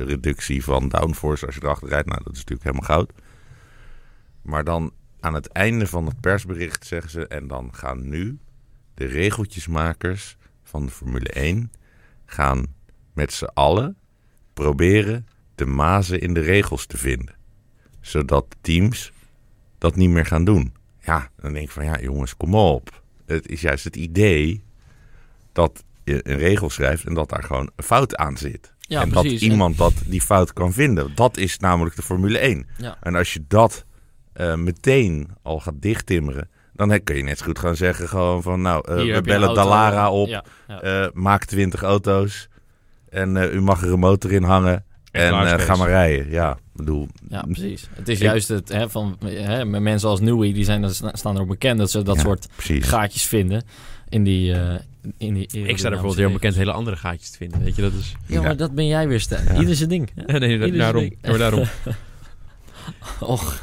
[0.05, 2.07] reductie van downforce als je erachter rijdt.
[2.07, 3.11] Nou, dat is natuurlijk helemaal goud.
[4.41, 7.27] Maar dan aan het einde van het persbericht zeggen ze.
[7.27, 8.37] En dan gaan nu
[8.93, 11.71] de regeltjesmakers van de Formule 1
[12.25, 12.77] gaan
[13.19, 13.97] met z'n allen
[14.53, 17.35] proberen de mazen in de regels te vinden.
[18.01, 19.11] Zodat teams
[19.77, 20.73] dat niet meer gaan doen.
[21.01, 23.01] Ja, dan denk ik van ja, jongens, kom op.
[23.25, 24.63] Het is juist het idee
[25.51, 28.73] dat je een regel schrijft en dat daar gewoon een fout aan zit.
[28.79, 29.31] ja, en precies.
[29.31, 31.11] dat iemand dat, die fout kan vinden.
[31.15, 32.67] Dat is namelijk de Formule 1.
[32.77, 32.97] Ja.
[33.01, 33.85] En als je dat
[34.33, 38.61] eh, meteen al gaat dichttimmeren, dan kun je net zo goed gaan zeggen gewoon van
[38.61, 39.53] nou, eh, we bellen auto.
[39.61, 40.81] Dallara op, Ja, ja.
[40.81, 42.48] eh, maak 20 auto's
[43.11, 46.31] en eh, u mag er een motor in hangen En en eh, ga maar rijden.
[46.31, 47.87] Ja, bedoel, Ja, precies.
[47.93, 51.35] Het is Ik- juist het, hè, van hè, met mensen als Newey, die zijn, staan
[51.35, 52.85] erop bekend dat ze dat Ja, soort precies.
[52.87, 53.63] gaatjes vinden
[54.09, 54.53] in die...
[54.53, 54.75] eh
[55.17, 57.63] in die Ik sta er bijvoorbeeld heel bekend hele andere gaatjes te vinden.
[57.63, 58.15] Weet je, dat is...
[58.25, 59.45] Ja, maar dat ben jij weer, Stijn.
[59.53, 59.59] Ja.
[59.59, 60.09] Ieder zijn ding.
[60.15, 60.39] hè?
[60.39, 61.11] nee, daarom.
[61.21, 61.63] maar daarom.
[63.19, 63.61] Och,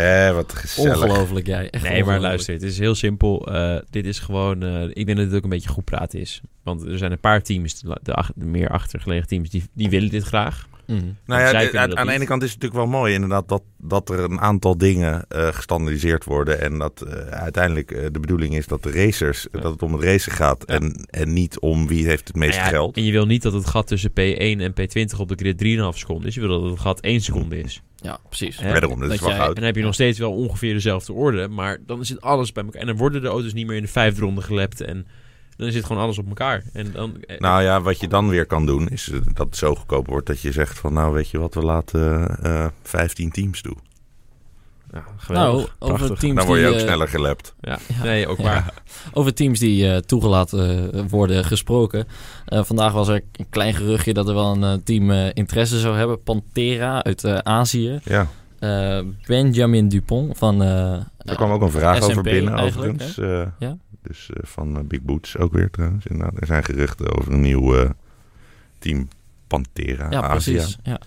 [0.00, 1.02] Hé, wat gezellig.
[1.02, 1.70] ongelooflijk jij.
[1.70, 3.46] Echt Nee, maar luister, het is heel simpel.
[3.52, 4.62] Eh, dit is gewoon...
[4.62, 6.40] eh, ik denk dat het ook een beetje goed praten is.
[6.62, 9.88] Want er zijn een paar teams, de, de, ach- de meer achtergelegen teams, die, die
[9.90, 10.66] willen dit graag.
[10.86, 11.00] Mhm.
[11.26, 14.08] Nou ja, de- aan, de ene kant is het natuurlijk wel mooi inderdaad dat, dat
[14.10, 16.60] er een aantal dingen eh, gestandardiseerd worden.
[16.60, 19.60] En dat eh, uiteindelijk eh, de bedoeling is dat de racers, Ja.
[19.60, 20.62] dat het om het racen gaat.
[20.66, 20.74] Ja.
[20.74, 22.96] En, en niet om wie heeft het meeste Nou ja, geld.
[22.96, 24.14] En je wil niet dat het gat tussen P1
[24.60, 26.34] en P20 op de grid 3,5 seconden is.
[26.34, 27.82] Je wil dat het gat 1 seconde is.
[28.04, 28.56] Ja, precies.
[28.58, 28.70] Hè?
[28.70, 29.48] Maar daarom, dat is dat wel jij- goud.
[29.48, 31.48] En dan heb je nog steeds wel ongeveer dezelfde orde.
[31.48, 32.80] Maar dan zit alles bij elkaar.
[32.80, 34.80] En dan worden de auto's niet meer in de vijfde ronde gelept.
[34.80, 35.06] En
[35.56, 36.62] dan zit gewoon alles op elkaar.
[36.72, 39.74] En dan, eh, Nou ja, wat je dan weer kan doen, is dat het zo
[39.74, 43.60] goedkoop wordt dat je zegt van nou weet je wat, we laten eh 15 teams
[43.62, 43.76] toe.
[44.94, 45.66] Ja, geweldig.
[45.66, 46.18] Nou, over Prachtig.
[46.18, 47.54] teams Dan word je die, ook eh, sneller gelapt.
[47.60, 47.78] Ja.
[47.88, 48.02] Ja.
[48.08, 48.44] Nee, ook Ja.
[48.44, 48.72] waar.
[49.12, 52.06] Over teams die eh, toegelaten eh, worden gesproken.
[52.46, 55.96] Eh, vandaag was er een klein geruchtje dat er wel een team eh, interesse zou
[55.96, 56.22] hebben.
[56.22, 58.00] Pantera uit eh, Azië.
[58.04, 58.26] Ja,
[58.58, 60.62] Eh, Benjamin Dupont van...
[60.62, 60.68] eh,
[61.18, 63.18] daar kwam ook een vraag over binnen overigens.
[63.18, 63.76] eh, Ja.
[64.02, 66.06] Dus van Big Boots ook weer trouwens.
[66.06, 66.40] Inderdaad.
[66.40, 67.92] Er zijn geruchten over een nieuw
[68.78, 69.08] team
[69.46, 70.52] Pantera Ja, Azië.
[70.52, 70.76] precies.
[70.82, 70.98] Ja.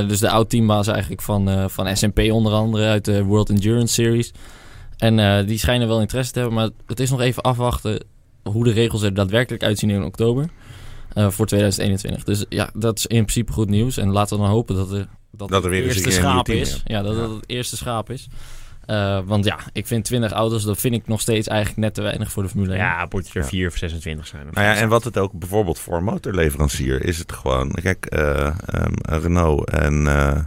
[0.00, 3.94] Eh, dus de oud-teambaas eigenlijk van, eh, van SNP onder andere uit de World Endurance
[3.94, 4.32] Series.
[4.96, 8.04] En eh, die schijnen wel interesse te hebben, maar het is nog even afwachten
[8.42, 10.48] hoe de regels er daadwerkelijk uitzien in oktober
[11.14, 12.24] voor 2021.
[12.24, 13.96] Dus ja, dat is in principe goed nieuws.
[13.96, 16.58] En laten we dan hopen dat er, dat Dat er weer eerste een schaap team
[16.58, 16.68] is.
[16.74, 16.82] is.
[16.84, 17.22] Ja, dat Ja.
[17.22, 18.28] het het eerste schaap is.
[18.90, 22.02] Eh, want ja, ik vind 20 auto's, dat vind ik nog steeds eigenlijk net te
[22.02, 22.78] weinig voor de Formule 1.
[22.78, 23.46] Ja, moet er Ja.
[23.48, 24.46] 4 of 26 zijn.
[24.52, 27.70] Nou ja, en wat het ook bijvoorbeeld voor een motorleverancier is het gewoon...
[27.70, 30.38] Kijk, eh, ehm, Renault en eh,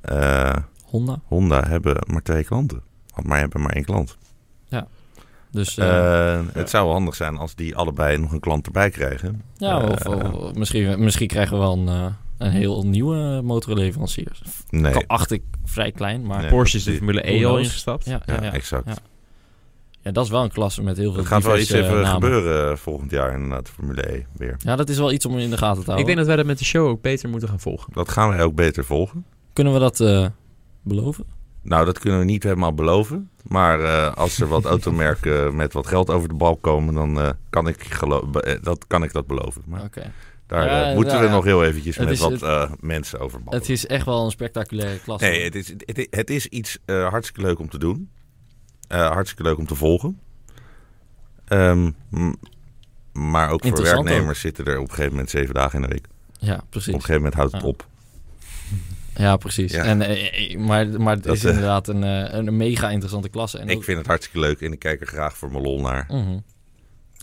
[0.00, 1.20] eh, Honda.
[1.24, 2.82] Honda hebben maar twee klanten.
[3.22, 4.16] Maar hebben maar één klant.
[5.50, 8.90] Dus eh, Eh, Het zou wel handig zijn als die allebei nog een klant erbij
[8.90, 9.42] krijgen.
[9.56, 14.38] ja, of, of- misschien, misschien krijgen we wel een, een heel nieuwe motorleverancier.
[14.70, 16.50] Nee, Kan- Acht ik vrij klein, maar Nee.
[16.50, 16.94] Porsche is de.
[16.94, 18.04] Formule E al ingestapt.
[18.04, 18.52] ja, ja, ja, ja.
[18.52, 18.86] exact.
[18.86, 18.94] Ja.
[20.02, 22.10] Ja, dat is wel een klasse met heel veel Er gaat wel iets even namen.
[22.10, 24.56] gebeuren eh, volgend jaar inderdaad, Formule E weer.
[24.58, 26.06] Ja, dat is wel iets om in de gaten te Ik houden.
[26.06, 27.92] denk dat wij dat met de show ook beter moeten gaan volgen.
[27.92, 29.24] Dat gaan wij ook beter volgen.
[29.52, 30.26] Kunnen we dat eh,
[30.82, 31.24] beloven?
[31.62, 33.30] Nou, dat kunnen we niet helemaal beloven.
[33.48, 37.28] Maar eh, als er wat automerken met wat geld over de bal komen, dan eh,
[37.50, 37.98] kan, ik
[38.62, 39.62] dat, kan ik dat beloven.
[39.66, 40.12] Maar Oké.
[40.48, 41.34] Daar Ja, eh, moeten nou we ja.
[41.36, 43.58] nog heel eventjes Het met is wat het- eh, mensen over ballen.
[43.60, 45.26] Het is echt wel een spectaculaire klasse.
[45.28, 48.10] Nee, het is, het, het is iets eh, hartstikke leuk om te doen.
[48.88, 50.20] Hartstikke leuk om te volgen.
[51.44, 51.90] Ehm,
[53.12, 56.06] maar ook voor werknemers zitten er op een gegeven moment zeven dagen in de week.
[56.38, 56.92] Ja, Op een precies.
[56.94, 57.68] gegeven moment houdt het Ja.
[57.68, 57.86] op.
[59.14, 59.72] Ja, precies.
[59.72, 59.84] Ja.
[59.84, 59.98] En,
[60.64, 62.02] maar, maar het Dat, is inderdaad een,
[62.36, 63.58] een mega interessante klasse.
[63.58, 65.80] En Ik ook- vind het hartstikke leuk en ik kijk er graag voor mijn lol
[65.80, 66.04] naar.
[66.08, 66.38] Mhm.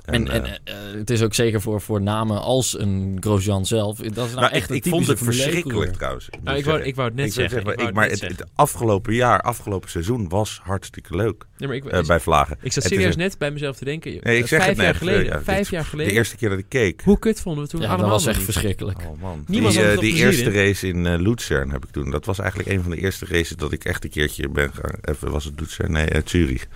[0.05, 3.97] En, en, eh, eh, het is ook zeker voor, voor namen als een Grosjean zelf.
[3.97, 6.29] Dat is nou, nou, echt ik, vond het verschrikkelijk 1 trouwens.
[6.43, 7.61] Nou, ik, ik wou, ik wou het net Ik zeggen.
[7.65, 11.75] zeggen, ik maar het het, net het afgelopen jaar, afgelopen seizoen was hartstikke leuk maar
[11.75, 12.57] ik, eh, bij Vlagen.
[12.61, 14.11] ik zat serieus een- net bij mezelf te denken.
[14.21, 15.25] Nee, ik eh, zeg vijf het net, jaar geleden.
[15.25, 16.13] ja, vijf dit- jaar De geleden.
[16.13, 17.01] eerste keer dat ik keek.
[17.03, 18.99] Hoe kut vonden we toen Ja, allemaal dat was echt verschrikkelijk.
[18.99, 19.43] Oh man.
[19.47, 22.11] Niemand die er eh, die eerste race in eh Luzern heb ik toen.
[22.11, 24.93] Dat was eigenlijk een van de eerste races dat ik echt een keertje ben gaan.
[25.01, 25.91] Even was het Luzern?
[25.91, 26.67] Nee, eh, Zurich.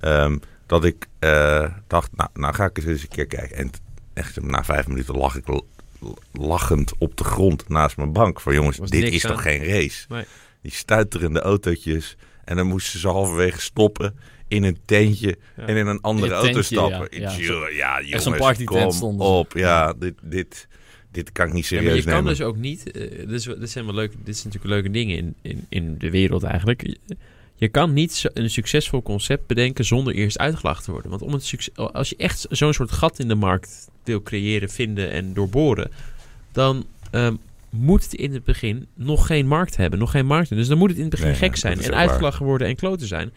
[0.00, 3.56] Ehm, dat ik eh, dacht, nou, nou ga ik eens eens een keer kijken.
[3.56, 3.70] En
[4.14, 5.44] echt na vijf minuten lag ik
[6.32, 8.40] lachend op de grond naast mijn bank.
[8.40, 9.30] Van jongens, Was dit is aan.
[9.32, 10.04] toch geen race?
[10.08, 10.24] Nee.
[10.62, 12.16] Die stuiterende autootjes.
[12.44, 14.14] En dan moesten ze halverwege stoppen
[14.48, 15.66] in een tentje Ja.
[15.66, 17.06] en in een andere In auto tentje, stappen.
[17.10, 17.30] ja.
[17.30, 17.36] Ja.
[17.36, 18.22] Tjoe, ja, jongens,
[18.98, 19.52] zo'n kom op.
[19.52, 20.68] Ja, dit, dit,
[21.10, 22.30] dit kan ik niet Ja, serieus maar je kan nemen.
[22.30, 22.90] dus ook niet.
[22.90, 24.14] eh, dit, is, dit zijn wel leuke.
[24.24, 26.96] Dit zijn natuurlijk leuke dingen in, in, in de wereld eigenlijk.
[27.62, 31.10] Je, kan niet een succesvol concept bedenken zonder eerst uitgelachen te worden.
[31.10, 34.68] Want om het succes, als je echt zo'n soort gat in de markt wil creëren,
[34.70, 35.90] vinden en doorboren,
[36.52, 37.34] dan ehm,
[37.70, 40.48] moet het in het begin nog geen markt hebben, nog geen markt.
[40.48, 41.98] Dus dan moet het in het begin Nee, gek zijn en waar.
[41.98, 43.32] uitgelachen worden en kloten zijn.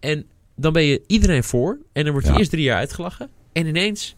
[0.00, 0.24] En
[0.56, 2.38] dan ben je iedereen voor en dan wordt je Ja.
[2.38, 4.14] eerst drie jaar uitgelachen en ineens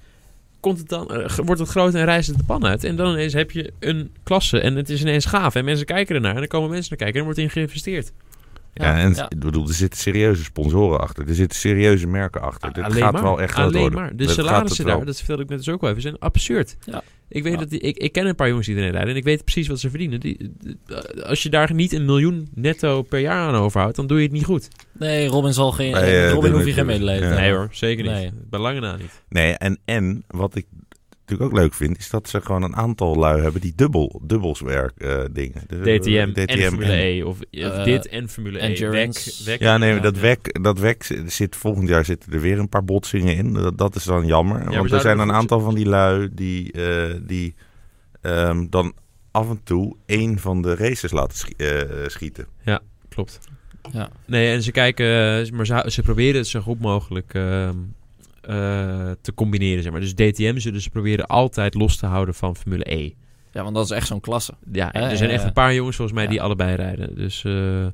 [0.61, 2.85] komt het dan, eh, wordt het groot en rijst het de pan uit.
[2.85, 5.55] En dan ineens heb je een klasse en het is ineens gaaf.
[5.55, 8.13] En mensen kijken ernaar en dan komen mensen naar kijken en er wordt in geïnvesteerd.
[8.75, 9.31] Ja, Ja, en ja.
[9.31, 11.29] ik bedoel, er zitten serieuze sponsoren achter.
[11.29, 12.73] Er zitten serieuze merken achter.
[12.73, 13.23] Dit Alleen gaat maar.
[13.23, 14.01] wel echt groot Alleen worden.
[14.01, 14.17] maar.
[14.17, 16.77] De Dat salarissen daar, dat vertelde ik net dus ook wel even, zijn absurd.
[16.85, 17.03] Ja.
[17.29, 17.59] Ik weet Ja.
[17.59, 19.69] dat die, ik, ik ken een paar jongens die erin rijden en ik weet precies
[19.69, 20.21] wat ze verdienen.
[20.21, 20.53] Die,
[21.25, 24.33] als je daar niet een miljoen netto per jaar aan overhoudt, dan doe je het
[24.33, 24.69] niet goed.
[24.93, 25.93] Nee, Robin zal geen.
[25.93, 27.31] Nee, eh, Robin hoef je geen medelijden.
[27.35, 28.13] Nee hoor, zeker niet.
[28.13, 28.31] Nee.
[28.51, 29.23] Bij lange na niet.
[29.29, 30.67] Nee, en, en wat ik
[31.33, 34.93] natuurlijk ook leuk vind, is dat ze gewoon een aantal lui hebben die dubbel, dubbelswerk
[34.99, 35.63] eh dingen.
[35.67, 37.23] De- DTM, en Formule en- E.
[37.23, 38.61] Of, of Eh, dit en Formule E.
[38.63, 39.31] Endurance.
[39.31, 39.61] Wek, wek.
[39.61, 40.01] Ja, nee, Ja.
[40.01, 43.53] dat WEC, dat WEC zit volgend jaar zitten er weer een paar botsingen in.
[43.53, 44.65] Dat, dat is dan jammer.
[44.71, 47.55] want er zijn een aantal van die lui die, eh, die
[48.21, 48.93] ehm, dan
[49.31, 52.47] af en toe één van de races laten schi- eh, schieten.
[53.09, 53.39] Klopt.
[53.93, 54.11] Ja.
[54.27, 55.07] Nee, en ze kijken,
[55.45, 57.77] eh, maar ze, ze proberen het zo goed mogelijk ehm,
[58.43, 59.83] eh, te combineren.
[59.83, 60.01] Zeg maar.
[60.01, 63.11] Dus DTM zullen ze proberen altijd los te houden van Formule E.
[63.53, 64.55] ja, want dat is echt zo'n klasse.
[64.73, 67.15] Ja, er zijn echt een paar jongens volgens mij die allebei rijden.
[67.15, 67.87] Dus eh,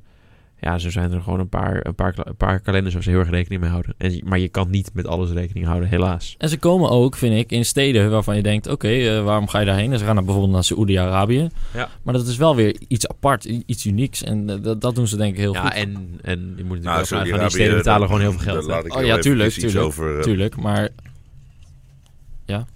[0.61, 3.19] ja, zo zijn er gewoon een paar, een paar, een paar kalenders waar ze heel
[3.19, 3.95] erg rekening mee houden.
[3.99, 6.35] En, maar je kan niet met alles rekening houden, helaas.
[6.39, 9.59] En ze komen ook, vind ik, in steden waarvan je denkt: oké, eh, waarom ga
[9.59, 9.93] je daarheen?
[9.93, 11.49] En ze gaan naar, bijvoorbeeld naar Saoedi-Arabië.
[11.75, 11.89] Ja.
[12.03, 14.23] Maar dat is wel weer iets apart, iets unieks.
[14.23, 15.73] En eh, dat, dat doen ze denk ik heel Ja, goed.
[15.73, 18.63] en, en je moet natuurlijk Nou, gaan, die steden betalen gewoon heel veel geld.
[18.67, 18.71] hè.
[18.71, 20.17] Laat ik Oh heel ja, even tuurlijk, iets tuurlijk, over.
[20.17, 20.89] eh, Tuurlijk, maar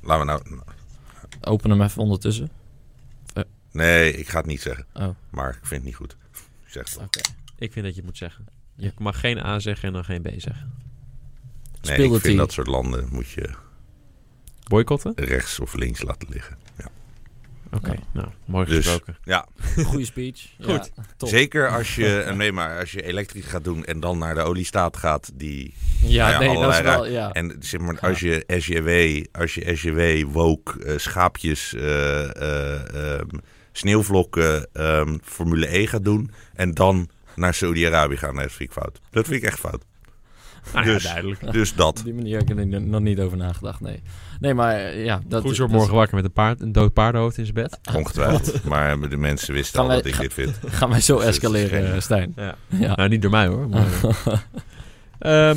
[0.00, 0.42] laten we nou.
[1.40, 2.50] open hem even ondertussen.
[3.72, 4.84] Nee, ik ga het niet zeggen.
[4.94, 5.14] Oh, oké.
[5.30, 6.16] Maar ik vind het niet goed.
[6.66, 7.32] Ik zeg het.
[7.62, 8.44] Ik vind dat je het moet zeggen.
[8.76, 10.72] Je mag geen A zeggen en dan geen B zeggen.
[11.82, 13.50] Nee, ik vind dat soort landen moet je
[14.68, 15.12] Boycotten?
[15.16, 16.56] rechts of links laten liggen.
[17.74, 17.98] Oké, Ja.
[18.12, 19.16] nou, mooi Dus- gesproken.
[19.24, 19.46] Ja,
[19.86, 20.46] Goeie speech.
[20.60, 20.90] Goed.
[20.96, 21.28] Ja, top.
[21.28, 24.96] zeker als je, nee, maar als je elektrisch gaat doen en dan naar de oliestaat
[24.96, 27.06] gaat, die Ja, Nou ja, nee, dat is wel.
[27.06, 27.30] Ja.
[27.32, 33.28] En zeg maar, als je SJW, als je SJW, woke, eh, schaapjes, eh, eh, ehm,
[33.72, 38.76] sneeuwvlokken, ehm, Formule E gaat doen en dan naar Saudi-Arabië gaan, nee, dat vind ik
[38.82, 39.00] fout.
[39.10, 39.84] Dat vind ik echt fout.
[40.72, 41.52] Nou ja, Dus- duidelijk.
[41.52, 42.00] Dus Op dat.
[42.04, 44.02] die manier heb ik er nog niet over nagedacht, nee.
[44.40, 45.20] Nee, maar eh, ja...
[45.26, 47.78] Dat, Goed, zo dat- morgen wakker met een, paard, een dood paardenhoofd in zijn bed.
[47.96, 48.64] Ongetwijfeld.
[48.64, 50.58] Maar de mensen wisten Gaan al wij- dat ik dit vind.
[50.78, 52.32] Gaan wij zo Dus is escaleren, geen- eh, Stijn?
[52.36, 52.54] Ja.
[52.66, 52.94] Ja.
[52.96, 53.68] Nou, niet door mij hoor.
[53.68, 53.86] Maar,
[55.18, 55.56] Ehm,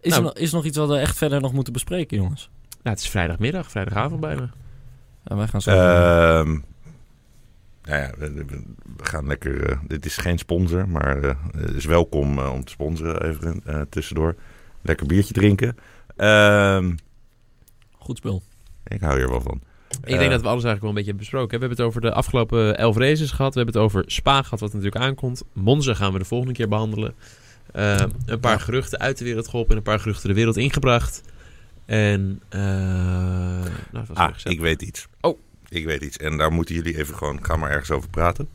[0.00, 0.14] Is, Nou.
[0.16, 2.50] er nog, is er nog iets wat we echt verder nog moeten bespreken, jongens?
[2.82, 4.50] nou, het is vrijdagmiddag, vrijdagavond bijna.
[5.24, 5.70] Ja, wij gaan zo...
[5.70, 6.58] Ehm
[7.88, 8.62] nou ja, we,
[8.96, 9.70] gaan lekker.
[9.70, 13.60] eh, dit is geen sponsor, maar eh, het is welkom eh, om te sponsoren even
[13.64, 14.34] eh, tussendoor.
[14.82, 15.76] Lekker biertje drinken.
[16.16, 16.94] Ehm,
[17.98, 18.42] Goed spul.
[18.86, 19.60] ik hou hier wel van.
[20.02, 21.48] Ik Eh, denk dat we alles eigenlijk wel een beetje hebben besproken.
[21.58, 23.54] We hebben het over de afgelopen elf races gehad.
[23.54, 25.42] We hebben het over Spa gehad, wat natuurlijk aankomt.
[25.52, 27.14] Monza gaan we de volgende keer behandelen.
[27.72, 28.58] Eh, een paar Ja.
[28.58, 31.22] geruchten uit de wereld geholpen en een paar geruchten de wereld ingebracht.
[31.84, 35.08] En, eh nou, dat was Ah, ik weet iets.
[35.20, 35.38] Oh.
[35.68, 36.16] Ik weet iets.
[36.16, 37.38] En daar moeten jullie even gewoon.
[37.44, 38.48] Ga maar ergens over praten.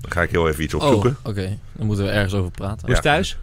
[0.00, 1.16] Dan ga ik heel even iets Oh, opzoeken.
[1.22, 1.58] oké.
[1.72, 2.86] Dan moeten we ergens over praten.
[2.86, 3.38] Hoe is thuis?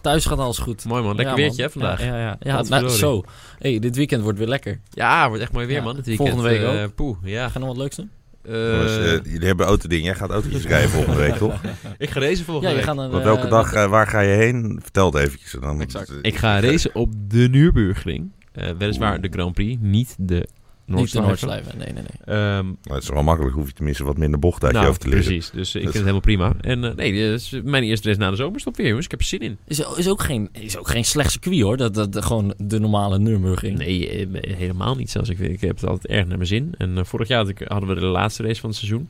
[0.00, 0.84] Thuis gaat alles goed.
[0.84, 1.70] Mooi man, lekker Ja, weertje man.
[1.70, 2.00] vandaag.
[2.00, 2.56] Ja, Ja, ja, ja.
[2.56, 3.22] ja nou, zo.
[3.58, 4.80] hey, dit weekend wordt weer lekker.
[5.28, 6.28] wordt echt mooi weer Ja, man, dit weekend.
[6.28, 6.94] volgende week Eh, ook.
[6.94, 7.46] Poeh, ja.
[7.46, 8.10] Ga je nog wat leuks doen?
[8.42, 10.04] Eh, Jongens, eh, jullie hebben autoding.
[10.04, 11.60] Jij gaat autootjes rijden volgende week, toch?
[11.98, 12.84] ik ga racen volgende Ja, week.
[12.84, 14.78] Want eh, welke dag, eh, waar ga je heen?
[14.82, 15.54] Vertel het eventjes.
[15.54, 16.08] en Dan, Exact.
[16.10, 18.32] eh, Ik ga racen op de Nürburgring.
[18.52, 20.48] Eh weliswaar de Grand Prix, niet de
[20.86, 21.78] Niet de Noordslijven.
[21.78, 22.36] Nee, nee, nee.
[22.36, 23.54] Ehm, het is wel makkelijk.
[23.54, 25.24] Hoef je tenminste wat minder bocht uit je nou, hoofd te leren.
[25.24, 25.50] precies.
[25.50, 26.52] Dus eh, ik Dus- vind het helemaal prima.
[26.60, 29.04] En eh, nee, dit is mijn eerste race na de zomerstop weer, jongens.
[29.04, 29.58] Ik heb er zin in.
[29.66, 31.76] Is, is, ook geen, is ook geen slecht circuit hoor.
[31.76, 33.78] Dat, dat, dat gewoon de normale Nürburgring.
[33.78, 35.28] Nee, eh, helemaal niet zelfs.
[35.28, 36.74] Ik, ik heb het altijd erg naar mijn zin.
[36.78, 39.08] En eh, vorig jaar hadden we de laatste race van het seizoen.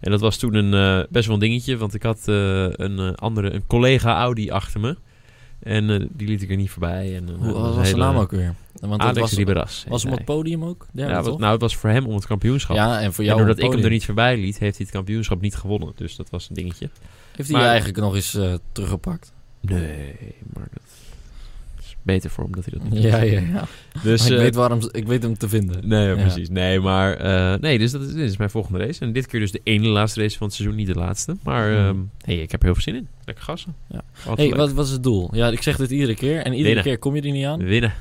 [0.00, 1.76] En dat was toen een, eh, best wel een dingetje.
[1.76, 4.96] Want ik had eh, een eh, andere, een collega Audi achter me.
[5.62, 7.16] En eh, die liet ik er niet voorbij.
[7.16, 8.54] En, eh, Hoe was de hele- naam ook weer?
[8.80, 10.86] Want Alex was, was hem op het podium ook?
[10.92, 11.38] ja, wat, toch?
[11.38, 12.76] nou, het was voor hem om het kampioenschap.
[12.76, 14.76] ja, en voor en jou doordat op het ik hem er niet voorbij liet, heeft
[14.76, 15.92] hij het kampioenschap niet gewonnen.
[15.96, 16.90] Dus dat was een dingetje.
[17.36, 19.32] Heeft hij Maar- eigenlijk nog eens eh, teruggepakt?
[19.60, 20.14] Nee,
[20.52, 20.82] maar dat
[22.02, 23.30] beter voor hem dat hij dat niet Ja, doet.
[23.30, 23.64] ja, ja.
[24.02, 25.88] Dus, Maar ik, eh, weet waarom, ik weet hem te vinden.
[25.88, 26.20] Nee, ja, Ja.
[26.20, 26.48] precies.
[26.48, 27.14] Nee, maar...
[27.14, 29.00] eh, nee, dus dat is, dit is mijn volgende race.
[29.00, 31.36] En dit keer dus de ene laatste race van het seizoen, niet de laatste.
[31.42, 31.94] Maar
[32.24, 33.08] hey, ik heb er heel veel zin in.
[33.24, 33.74] Lekker gassen.
[33.88, 34.02] Ja.
[34.16, 34.56] Altijd hey, leuk.
[34.56, 35.30] wat, wat is het doel?
[35.34, 36.36] Ja, ik zeg dit iedere keer.
[36.38, 36.84] En iedere Winnen.
[36.84, 37.64] keer kom je er niet aan.
[37.64, 37.92] Winnen.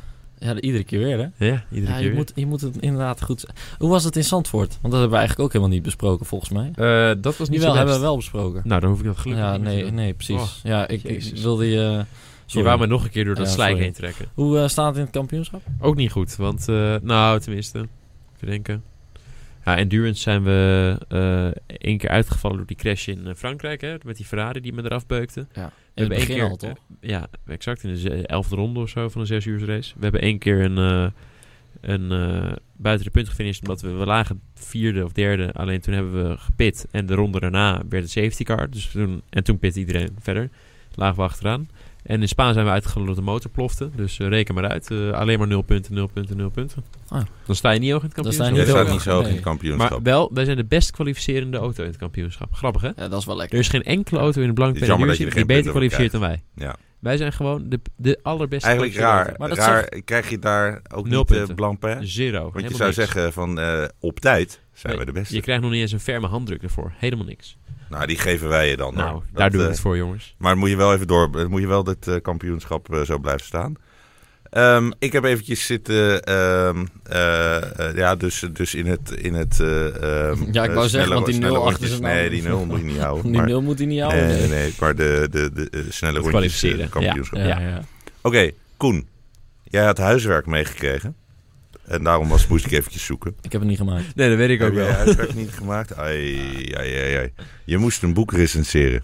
[0.42, 1.46] Ja, iedere keer weer, hè?
[1.48, 2.14] Ja, iedere Ja, keer je weer.
[2.18, 3.46] moet, je moet het inderdaad goed...
[3.78, 4.68] Hoe was het in Zandvoort?
[4.70, 6.72] Want dat hebben we eigenlijk ook helemaal niet besproken, volgens mij.
[6.76, 8.62] Eh, dat was niet zo hebben we wel besproken.
[8.66, 9.94] Nou, dan hoef ik dat gelukkig Ja, niet te nee, doen.
[9.94, 10.36] nee, precies.
[10.36, 11.42] Oh, ja, ik, ik Jezus.
[11.42, 12.06] wilde je...
[12.52, 12.68] Je sorry.
[12.68, 13.84] wou me nog een keer door dat Ja, slijk sorry.
[13.84, 14.26] heen trekken.
[14.34, 15.62] Hoe eh, staat het in het kampioenschap?
[15.80, 16.68] Ook niet goed, want...
[16.68, 17.88] eh, nou, tenminste.
[18.36, 18.84] Even denken.
[19.66, 24.18] Ja, endurance zijn we eh één keer uitgevallen door die crash in Frankrijk, hè, met
[24.18, 25.48] die Ferrari die me eraf beukte.
[25.54, 25.72] Ja.
[25.94, 26.78] We hebben één keer, al, toch?
[27.02, 27.84] ja, exact.
[27.84, 29.94] In de elfde ronde of zo van een zes uur race.
[29.98, 31.12] We hebben één keer een,
[31.82, 32.08] een
[32.76, 33.62] buiten de punt gefinished.
[33.62, 35.54] Omdat we, we lagen vierde of derde.
[35.54, 36.88] Alleen toen hebben we gepit.
[36.92, 38.70] En de ronde daarna werd het safety car.
[38.70, 40.50] Dus toen, en toen pit iedereen verder.
[40.96, 41.68] Lagen we achteraan.
[42.04, 43.90] En in Spaan zijn we uitgevallen dat de motor plofte.
[43.96, 44.92] Dus eh, reken maar uit.
[44.92, 46.84] Eh, alleen maar 0 punten, 0 punten, 0 punten.
[47.08, 47.22] Ah.
[47.46, 48.76] Dan sta je niet hoog in het Dan sta je kampioenschap.
[48.76, 49.90] Jij niet niet zo hoog in het kampioenschap.
[49.90, 52.54] Maar wel, wij zijn de best kwalificerende auto in het kampioenschap.
[52.54, 52.88] Grappig hè?
[52.96, 53.56] Ja, dat is wel lekker.
[53.56, 56.12] Er is geen enkele auto in de blanke Het dat je die er beter kwalificeert
[56.12, 56.42] dan wij.
[56.56, 56.76] Ja.
[57.00, 59.34] Wij zijn gewoon de, de allerbeste Eigenlijk raar.
[59.38, 61.56] Maar dat raar Krijg je daar ook Nul niet uh, punten.
[61.56, 62.00] blanc auto.
[62.00, 62.08] per?
[62.08, 62.52] Zero.
[62.52, 62.96] Want je zou niks.
[62.96, 65.36] zeggen van eh, op tijd zijn Nee, we de beste.
[65.36, 66.94] Je krijgt nog niet eens een ferme handdruk ervoor.
[66.98, 67.58] Helemaal niks.
[67.90, 68.94] Nou, die geven wij je dan.
[68.96, 69.24] nou, hoor.
[69.34, 70.36] daar Dat, doen we eh, het voor, jongens.
[70.38, 71.32] Maar moet je wel even door.
[71.32, 73.74] dan Moet je wel dit eh, kampioenschap eh, zo blijven staan.
[74.50, 76.24] Ehm, ik heb eventjes zitten.
[76.24, 79.12] ehm, eh, eh, ja, dus, dus in het.
[79.12, 79.86] In het eh,
[80.30, 82.00] ehm, Ja, ik eh, wou zeggen, want die snelle nul achter rondjes.
[82.00, 82.16] zijn.
[82.16, 83.24] Nee, die nul moet je niet houden.
[83.32, 84.28] Die maar, nul moet hij niet houden.
[84.28, 86.64] nee, nee, maar de, de, de, eh, snelle rondjes.
[86.64, 87.40] eh, kampioenschap.
[87.40, 87.82] Ja, ja, ja.
[88.22, 89.08] Oké, Koen.
[89.64, 91.16] Jij had huiswerk meegekregen.
[91.90, 93.36] En daarom was, moest ik eventjes zoeken.
[93.42, 94.16] Ik heb het niet gemaakt.
[94.16, 95.96] Nee, dat weet ik Heb jij huiswerk niet gemaakt?
[95.98, 96.36] Ai,
[96.74, 97.32] ai, ai, ai.
[97.66, 99.04] Je moest een boek recenseren.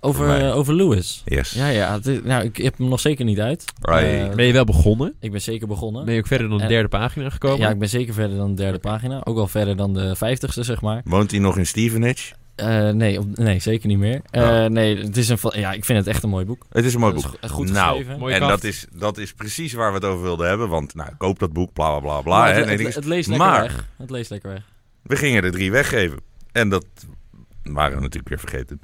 [0.00, 1.22] Over, eh, over Lewis.
[1.24, 1.50] Yes.
[1.50, 1.98] Ja, ja.
[2.24, 3.64] nou, ik heb hem nog zeker niet uit.
[3.80, 5.14] Eh, Ben je wel begonnen?
[5.20, 6.04] ik ben zeker begonnen.
[6.04, 7.58] Ben je ook verder dan de En- derde pagina gekomen?
[7.58, 9.20] Ja, ik ben zeker verder dan de derde pagina.
[9.24, 11.00] Ook al verder dan de vijftigste, zeg maar.
[11.04, 12.32] Woont hij nog in Stevenage?
[12.54, 14.20] Eh, nee, op- nee, zeker niet meer.
[14.30, 14.68] Eh, Ja.
[14.68, 16.66] Nee, het is een, ja, ik vind het echt een mooi boek.
[16.70, 17.36] Het is een mooi boek.
[17.40, 18.48] is goed nou, en kaft.
[18.50, 20.68] dat is, dat is precies waar we het over wilden hebben.
[20.68, 22.38] Want, nou, koop dat boek, bla bla bla bla.
[22.38, 22.64] Maar hè.
[22.64, 23.86] het, het leest lekker Maar- weg.
[23.98, 24.62] Het leest lekker weg.
[25.02, 26.18] we gingen er drie weggeven.
[26.52, 26.86] En dat
[27.62, 28.80] waren we natuurlijk weer vergeten.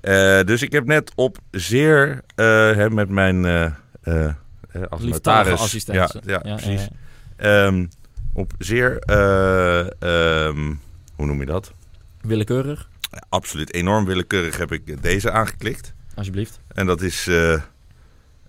[0.00, 3.64] Eh, dus ik heb net op zeer, eh, hè, met mijn eh,
[4.02, 4.24] eh,
[4.70, 5.60] eh, als notaris...
[5.60, 6.12] assistent.
[6.24, 6.88] Ja, ja, precies.
[7.36, 7.66] ja.
[7.66, 7.86] Ehm,
[8.32, 10.74] op zeer, eh, ehm,
[11.16, 11.72] hoe noem je dat?
[12.20, 12.88] Willekeurig,
[13.28, 15.94] Absoluut enorm willekeurig heb ik deze aangeklikt.
[16.14, 16.60] alsjeblieft.
[16.68, 17.54] En dat is eh,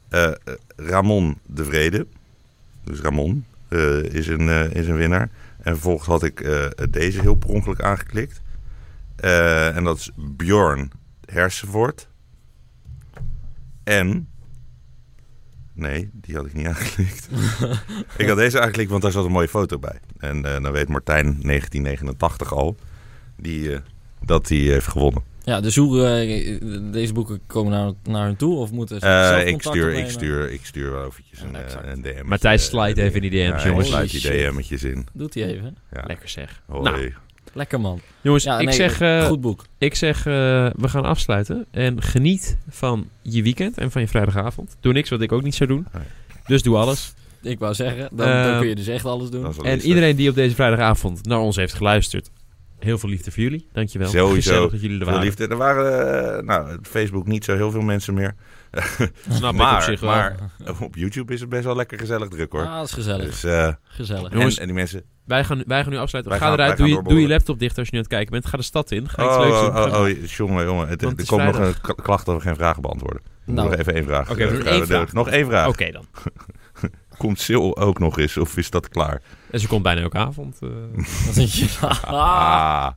[0.10, 0.32] eh,
[0.76, 2.08] Ramon de Vrede.
[2.84, 5.30] Dus Ramon eh, is, een, is een winnaar.
[5.58, 6.46] En vervolgens had ik
[6.92, 8.42] deze heel per ongeluk aangeklikt.
[9.16, 10.92] En dat is Bjorn
[11.26, 12.08] Hersenvoort.
[13.84, 14.26] En
[15.74, 17.28] Nee, die had ik niet aangeklikt.
[18.18, 20.00] ik had deze aangeklikt, want daar zat een mooie foto bij.
[20.18, 22.78] En dan weet Martijn 1989 al
[23.38, 23.80] die,
[24.26, 25.24] dat hij heeft gewonnen.
[25.44, 26.60] Ja, dus hoe eh,
[26.92, 28.58] deze boeken komen naar, naar hun toe?
[28.58, 31.56] Of moeten ze Eh, zelf ik, contact stuur, ik, stuur, ik stuur wel eventjes een,
[31.56, 31.88] eh, exact.
[31.88, 32.26] een DM.
[32.26, 33.88] Matthijs slide even in die DM's, ja, jongens.
[33.88, 34.22] sluit die.
[34.52, 35.08] DM'tjes in.
[35.14, 35.78] Doet hij even.
[35.92, 36.04] Ja.
[36.08, 36.62] Lekker zeg.
[36.66, 36.84] Hoi.
[36.84, 37.14] Nou,
[37.54, 38.00] Lekker man.
[38.22, 39.66] jongens, Ja, ik zeg, eh, goed boek.
[39.78, 40.24] ik zeg eh,
[40.76, 41.66] we gaan afsluiten.
[41.72, 44.76] En geniet van je weekend en van je vrijdagavond.
[44.80, 45.88] Doe niks wat ik ook niet zou doen.
[45.94, 46.04] Nee.
[46.46, 47.14] Dus doe alles.
[47.42, 49.64] Ik wou zeggen, dan, Eh, dan kun je dus echt alles doen.
[49.64, 52.30] En iedereen die op deze vrijdagavond naar ons heeft geluisterd.
[52.84, 53.68] Heel veel liefde voor jullie.
[53.74, 54.10] Dankjewel.
[54.10, 54.70] Sowieso.
[54.70, 55.24] Dat jullie er Veel waren.
[55.24, 55.48] liefde.
[55.48, 58.36] Er waren eh, nou, op Facebook niet zo heel veel mensen meer.
[59.30, 60.10] Snap ik op zich wel.
[60.10, 60.36] maar
[60.80, 62.66] op YouTube is het best wel lekker gezellig druk hoor.
[62.66, 63.26] Ah, dat is gezellig.
[63.26, 64.34] Dus, eh, gezellig.
[64.34, 65.04] Jongens, en, en die mensen...
[65.26, 66.32] Wij gaan, wij gaan nu afsluiten.
[66.34, 66.78] Wij Ga gaan- eruit.
[66.78, 68.46] Doe je, doe je laptop dicht als je nu aan het kijken bent.
[68.46, 69.10] Ga de stad in.
[69.10, 69.70] Ga Oh, iets leuks doen.
[69.70, 70.88] oh, Ga- oh, oh, jongen, jongen.
[70.88, 73.22] Het, er komt nog een klacht dat we geen vragen beantwoorden.
[73.46, 73.70] Nou.
[73.70, 74.30] nog even één vraag.
[74.32, 75.14] Oké, doen Eh, één vraag.
[75.14, 75.68] Nog één vraag.
[75.68, 76.06] Oké dan.
[77.18, 79.22] Komt Sil ook nog eens of is dat klaar?
[79.52, 80.58] En ze komt bijna elke avond.
[80.62, 80.70] eh.
[81.26, 81.68] Dan denk je,
[82.06, 82.90] ah,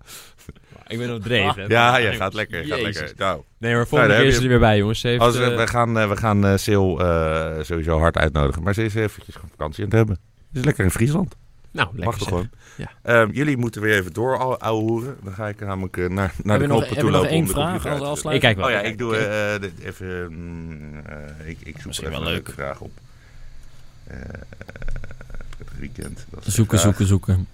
[0.87, 1.69] ik ben overdreven.
[1.69, 2.65] ja, ja, gaat lekker.
[2.65, 3.13] Gaat lekker.
[3.17, 5.01] Nou, Nee, maar volgende Nou, keer is ze je- er weer bij, jongens.
[5.01, 8.17] Ze heeft, als, we- eh, we gaan, eh, we gaan eh, Sil eh, sowieso hard
[8.17, 8.63] uitnodigen.
[8.63, 10.19] Maar ze is eventjes vakantie aan het hebben.
[10.53, 11.35] Ze is lekker in Friesland.
[11.71, 12.51] nou, lekker Mag toch gewoon.
[12.77, 12.91] Ja.
[13.03, 15.17] Ehm, jullie moeten weer even door ouwe hoeren.
[15.23, 18.23] Dan ga ik namelijk naar, naar Heb de knoppen heb toe lopen vraag als.
[18.25, 18.65] Ik kijk wel.
[18.67, 20.27] Oh ja, ik doe eh, even...
[20.33, 20.99] mm,
[21.45, 22.47] ik, ik zoek Misschien even wel een leuk.
[22.47, 22.91] leuke vraag op.
[25.79, 26.27] Weekend.
[26.31, 27.47] Dat Zoeken, zoeken, zoeken.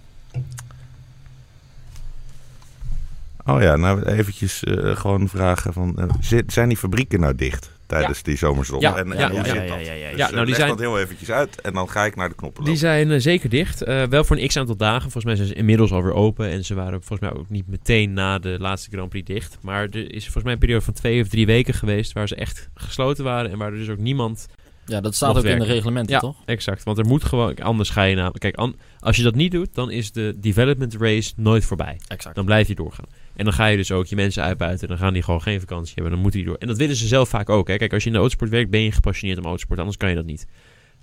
[3.47, 6.11] Oh ja, nou eventjes eh, gewoon vragen van...
[6.21, 8.81] zit- zijn die fabrieken nou dicht tijdens die zomerzon?
[8.81, 9.87] Ja, en, en ja, hoe ja, zit ja, dat?
[9.87, 10.17] ja, ja, ja.
[10.17, 12.29] Dus, eh, nou, die leg zijn- dat heel eventjes uit en dan ga ik naar
[12.29, 13.83] de knoppen Die zijn zeker dicht.
[13.83, 15.01] Eh, wel voor een x-aantal dagen.
[15.03, 16.49] Volgens mij zijn ze inmiddels alweer open.
[16.51, 19.59] En ze waren volgens mij ook niet meteen na de laatste Grand Prix dicht.
[19.63, 22.13] Maar er is volgens mij een periode van twee of drie weken geweest...
[22.13, 23.51] waar ze echt gesloten waren.
[23.51, 24.47] En waar er dus ook niemand...
[24.91, 25.67] Ja, dat staat ook in de werken.
[25.67, 26.37] reglementen, Ja, toch?
[26.45, 26.83] exact.
[26.83, 27.55] Want er moet gewoon...
[27.59, 28.39] Anders ga je namelijk...
[28.41, 29.75] Kijk, an- als je dat niet doet...
[29.75, 32.01] dan is de development race nooit voorbij.
[32.09, 32.35] Exact.
[32.35, 33.05] Dan blijf je doorgaan.
[33.37, 34.89] En dan ga je dus ook je mensen uitbuiten.
[34.89, 36.13] Dan gaan die gewoon geen vakantie hebben.
[36.13, 36.59] Dan moeten die door.
[36.59, 37.69] En dat willen ze zelf vaak ook.
[37.69, 37.77] Hè.
[37.77, 39.79] Kijk, als je in de autosport werkt, ben je gepassioneerd om autosport.
[39.79, 40.47] Anders kan je dat niet.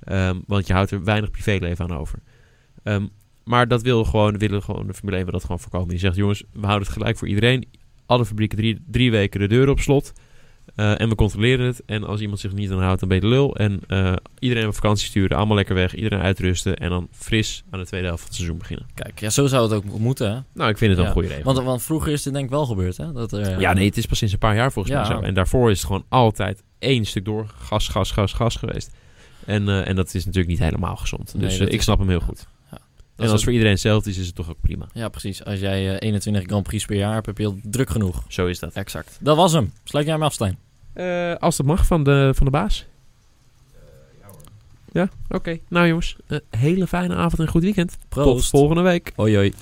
[0.04, 2.20] Ehm, want je houdt er weinig privéleven aan over.
[2.84, 3.06] Ehm,
[3.44, 5.90] maar dat wil gewoon, willen gewoon de Formule 1 wil dat gewoon voorkomen.
[5.90, 7.68] Die zegt, jongens, we houden het gelijk voor iedereen.
[8.06, 10.14] Alle fabrieken drie, drie weken de deur op slot.
[10.76, 11.82] Eh, en we controleren het.
[11.86, 13.56] En als iemand zich niet aan houdt, dan ben je de lul.
[13.56, 15.96] En eh, iedereen op vakantie sturen, allemaal lekker weg.
[15.96, 16.76] Iedereen uitrusten.
[16.76, 18.86] En dan fris aan de tweede helft van het seizoen beginnen.
[18.94, 20.40] Kijk, ja, zo zou het ook moeten, hè?
[20.54, 21.44] Nou, ik vind het Ja, een goede regel.
[21.54, 23.12] Want, want vroeger is dit denk ik wel gebeurd, hè?
[23.12, 25.02] Dat er, Ja, nee, het is pas sinds een paar jaar volgens Ja.
[25.08, 25.22] mij zo.
[25.22, 28.92] En daarvoor is het gewoon altijd één stuk door gas, gas, gas, gas geweest.
[29.46, 31.40] En, eh, en dat is natuurlijk niet helemaal gezond.
[31.40, 32.48] Dus eh, ik snap hem heel goed.
[33.18, 34.88] Dat en als het voor iedereen hetzelfde is, is het toch ook prima.
[34.94, 35.44] Ja, precies.
[35.46, 38.24] Als jij eh, 21 Grand Prix per jaar hebt, heb je al druk genoeg.
[38.28, 38.74] Zo is dat.
[38.74, 39.18] Exact.
[39.20, 39.72] Dat was hem.
[39.84, 40.58] Sluit jij hem af, Stijn?
[40.94, 42.86] Eh, als dat mag van de, van de baas.
[44.92, 45.60] ja, oké.
[45.68, 47.98] Nou jongens, een hele fijne avond en goed weekend.
[48.10, 49.12] Tot volgende week.
[49.16, 49.54] Hoi, hoi.